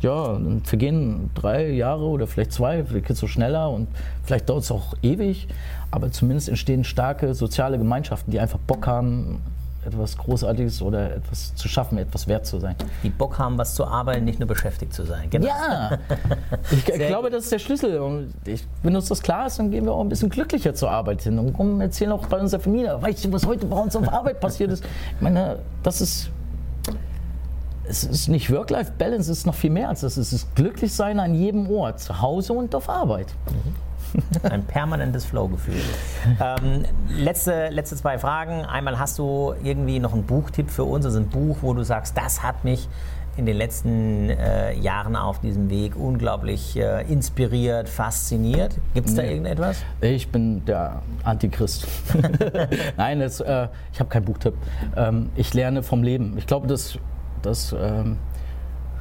[0.00, 3.88] ja, dann vergehen drei Jahre oder vielleicht zwei, vielleicht geht es so schneller und
[4.24, 5.48] vielleicht dauert es auch ewig,
[5.90, 9.42] aber zumindest entstehen starke soziale Gemeinschaften, die einfach Bock haben,
[9.84, 12.76] etwas Großartiges oder etwas zu schaffen, etwas wert zu sein.
[13.02, 15.30] Die Bock haben, was zu arbeiten, nicht nur beschäftigt zu sein.
[15.30, 15.46] Genau.
[15.46, 15.98] Ja,
[16.70, 17.98] ich glaube, das ist der Schlüssel.
[17.98, 20.90] Und ich, wenn uns das klar ist, dann gehen wir auch ein bisschen glücklicher zur
[20.90, 24.06] Arbeit hin und erzählen auch bei unserer Familie, weißt du, was heute bei uns auf
[24.12, 24.84] Arbeit passiert ist?
[24.84, 26.30] Ich meine, das ist
[27.90, 30.16] es ist nicht Work-Life-Balance, es ist noch viel mehr als das.
[30.16, 33.26] Es ist Glücklichsein an jedem Ort, zu Hause und auf Arbeit.
[34.42, 35.80] Ein permanentes Flow-Gefühl.
[36.40, 38.64] ähm, letzte, letzte zwei Fragen.
[38.64, 42.16] Einmal hast du irgendwie noch einen Buchtipp für uns, also ein Buch, wo du sagst,
[42.16, 42.88] das hat mich
[43.36, 48.74] in den letzten äh, Jahren auf diesem Weg unglaublich äh, inspiriert, fasziniert.
[48.94, 49.30] Gibt es da nee.
[49.30, 49.82] irgendetwas?
[50.00, 51.86] Ich bin der Antichrist.
[52.96, 54.54] Nein, das, äh, ich habe keinen Buchtipp.
[54.96, 56.36] Ähm, ich lerne vom Leben.
[56.36, 56.98] Ich glaube, das
[57.42, 58.16] das ähm,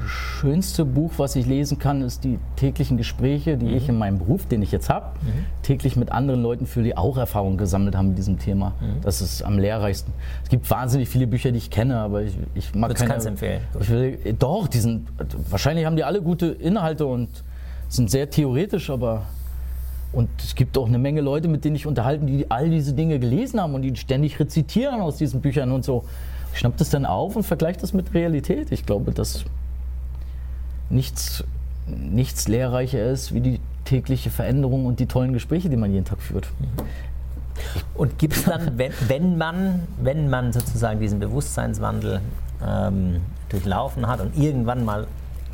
[0.08, 3.76] schönste Buch, was ich lesen kann, ist die täglichen Gespräche, die mhm.
[3.76, 5.46] ich in meinem Beruf, den ich jetzt habe, mhm.
[5.64, 8.74] täglich mit anderen Leuten führe, die auch Erfahrungen gesammelt haben mit diesem Thema.
[8.80, 9.02] Mhm.
[9.02, 10.14] Das ist am lehrreichsten.
[10.44, 13.12] Es gibt wahnsinnig viele Bücher, die ich kenne, aber ich, ich mag keine.
[13.12, 13.62] Kannst empfehlen.
[13.80, 15.08] Ich will, doch, die sind,
[15.50, 17.30] wahrscheinlich haben die alle gute Inhalte und
[17.90, 19.24] sind sehr theoretisch, aber
[20.12, 23.20] und es gibt auch eine Menge Leute, mit denen ich unterhalten, die all diese Dinge
[23.20, 26.06] gelesen haben und die ständig rezitieren aus diesen Büchern und so
[26.54, 28.72] schnappt es dann auf und vergleicht das mit Realität.
[28.72, 29.46] Ich glaube, dass
[30.90, 31.44] nichts,
[31.88, 36.22] nichts lehrreicher ist wie die tägliche Veränderung und die tollen Gespräche, die man jeden Tag
[36.22, 36.48] führt.
[37.96, 42.22] Und gibt es dann, wenn, wenn, man, wenn man sozusagen diesen Bewusstseinswandel
[42.66, 45.08] ähm, durchlaufen hat und irgendwann mal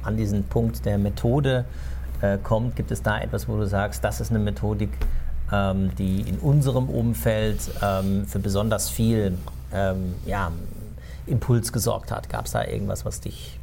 [0.04, 1.66] an diesen Punkt der Methode
[2.22, 4.92] äh, kommt, gibt es da etwas, wo du sagst, das ist eine Methodik,
[5.52, 9.38] ähm, die in unserem Umfeld ähm, für besonders viel
[9.74, 10.52] ähm, ja,
[11.28, 12.30] Impuls gesorgt hat?
[12.30, 13.60] Gab es da irgendwas, was dich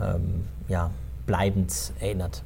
[0.00, 0.90] ähm, ja,
[1.26, 2.42] bleibend erinnert?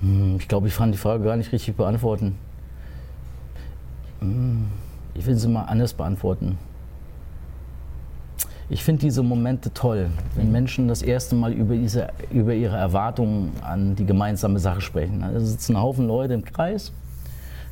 [0.00, 2.36] Hm, ich glaube, ich kann die Frage gar nicht richtig beantworten.
[4.20, 4.68] Hm,
[5.14, 6.58] ich will sie mal anders beantworten.
[8.68, 10.52] Ich finde diese Momente toll, wenn mhm.
[10.52, 15.24] Menschen das erste Mal über, diese, über ihre Erwartungen an die gemeinsame Sache sprechen.
[15.24, 16.92] Also sitzen ein Haufen Leute im Kreis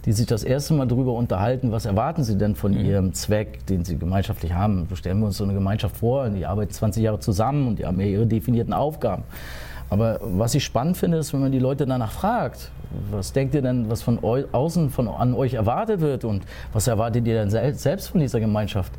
[0.08, 2.82] die sich das erste Mal darüber unterhalten, was erwarten sie denn von mhm.
[2.82, 4.86] ihrem Zweck, den sie gemeinschaftlich haben.
[4.88, 7.84] So stellen wir uns so eine Gemeinschaft vor, die arbeitet 20 Jahre zusammen und die
[7.84, 9.24] haben ihre definierten Aufgaben.
[9.90, 12.70] Aber was ich spannend finde, ist, wenn man die Leute danach fragt,
[13.10, 16.42] was denkt ihr denn, was von außen von, an euch erwartet wird und
[16.72, 18.94] was erwartet ihr denn selbst von dieser Gemeinschaft,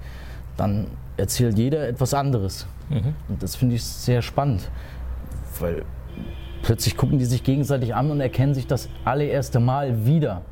[0.58, 0.86] dann
[1.18, 2.68] erzählt jeder etwas anderes.
[2.92, 3.16] Mhm.
[3.30, 4.70] Und das finde ich sehr spannend,
[5.60, 5.82] weil
[6.62, 10.44] plötzlich gucken die sich gegenseitig an und erkennen sich das allererste Mal wieder.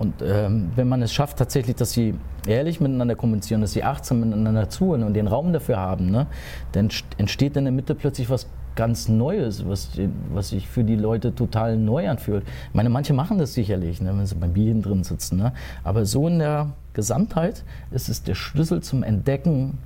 [0.00, 2.14] Und ähm, wenn man es schafft, tatsächlich, dass sie
[2.46, 6.26] ehrlich miteinander kommunizieren, dass sie achtsam miteinander zuhören und den Raum dafür haben, ne,
[6.72, 6.88] dann
[7.18, 8.46] entsteht in der Mitte plötzlich was
[8.76, 9.90] ganz Neues, was,
[10.32, 12.44] was sich für die Leute total neu anfühlt.
[12.68, 15.36] Ich meine, manche machen das sicherlich, ne, wenn sie beim Bier drin sitzen.
[15.36, 15.52] Ne?
[15.84, 19.76] Aber so in der Gesamtheit ist es der Schlüssel zum Entdecken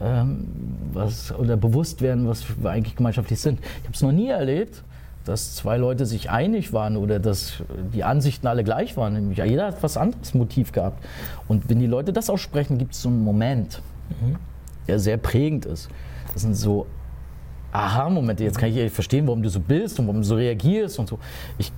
[0.00, 0.48] ähm,
[0.92, 3.60] was, oder Bewusstwerden, was wir eigentlich gemeinschaftlich sind.
[3.60, 4.82] Ich habe es noch nie erlebt,
[5.28, 7.62] dass zwei Leute sich einig waren oder dass
[7.92, 9.12] die Ansichten alle gleich waren.
[9.12, 11.04] Nämlich jeder hat was anderes Motiv gehabt.
[11.46, 14.36] Und wenn die Leute das aussprechen, gibt es so einen Moment, mhm.
[14.86, 15.88] der sehr prägend ist.
[16.32, 16.86] Das sind so
[17.72, 18.42] Aha-Momente.
[18.42, 21.18] Jetzt kann ich verstehen, warum du so bist und warum du so reagierst und so.
[21.58, 21.70] Ich,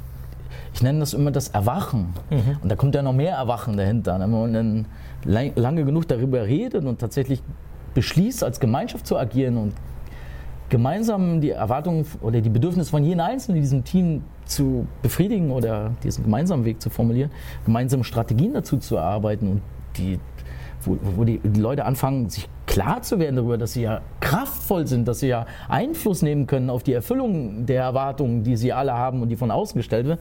[0.72, 2.14] ich nenne das immer das Erwachen.
[2.30, 2.58] Mhm.
[2.62, 4.18] Und da kommt ja noch mehr Erwachen dahinter.
[4.20, 4.86] Wenn man dann
[5.24, 7.42] lange genug darüber redet und tatsächlich
[7.94, 9.72] beschließt, als Gemeinschaft zu agieren und
[10.70, 15.92] gemeinsam die Erwartungen oder die Bedürfnisse von jedem Einzelnen in diesem Team zu befriedigen oder
[16.02, 17.30] diesen gemeinsamen Weg zu formulieren,
[17.66, 19.62] gemeinsame Strategien dazu zu erarbeiten und
[19.96, 20.18] die,
[20.82, 24.86] wo, wo die, die, Leute anfangen, sich klar zu werden darüber, dass sie ja kraftvoll
[24.86, 28.94] sind, dass sie ja Einfluss nehmen können auf die Erfüllung der Erwartungen, die sie alle
[28.94, 30.20] haben und die von außen gestellt werden,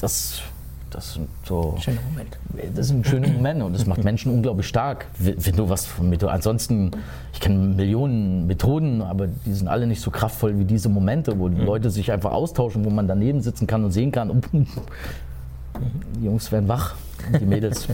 [0.00, 0.42] das
[0.90, 1.76] das sind so.
[1.78, 2.38] Schöner Moment.
[2.74, 5.06] Das sind schöne Momente und das macht Menschen unglaublich stark.
[5.18, 6.32] Wenn du was von Methoden.
[6.32, 6.90] Ansonsten,
[7.32, 11.48] ich kenne Millionen Methoden, aber die sind alle nicht so kraftvoll wie diese Momente, wo
[11.48, 11.66] die mhm.
[11.66, 14.30] Leute sich einfach austauschen, wo man daneben sitzen kann und sehen kann.
[14.30, 16.94] Und die Jungs werden wach,
[17.40, 17.88] die Mädels.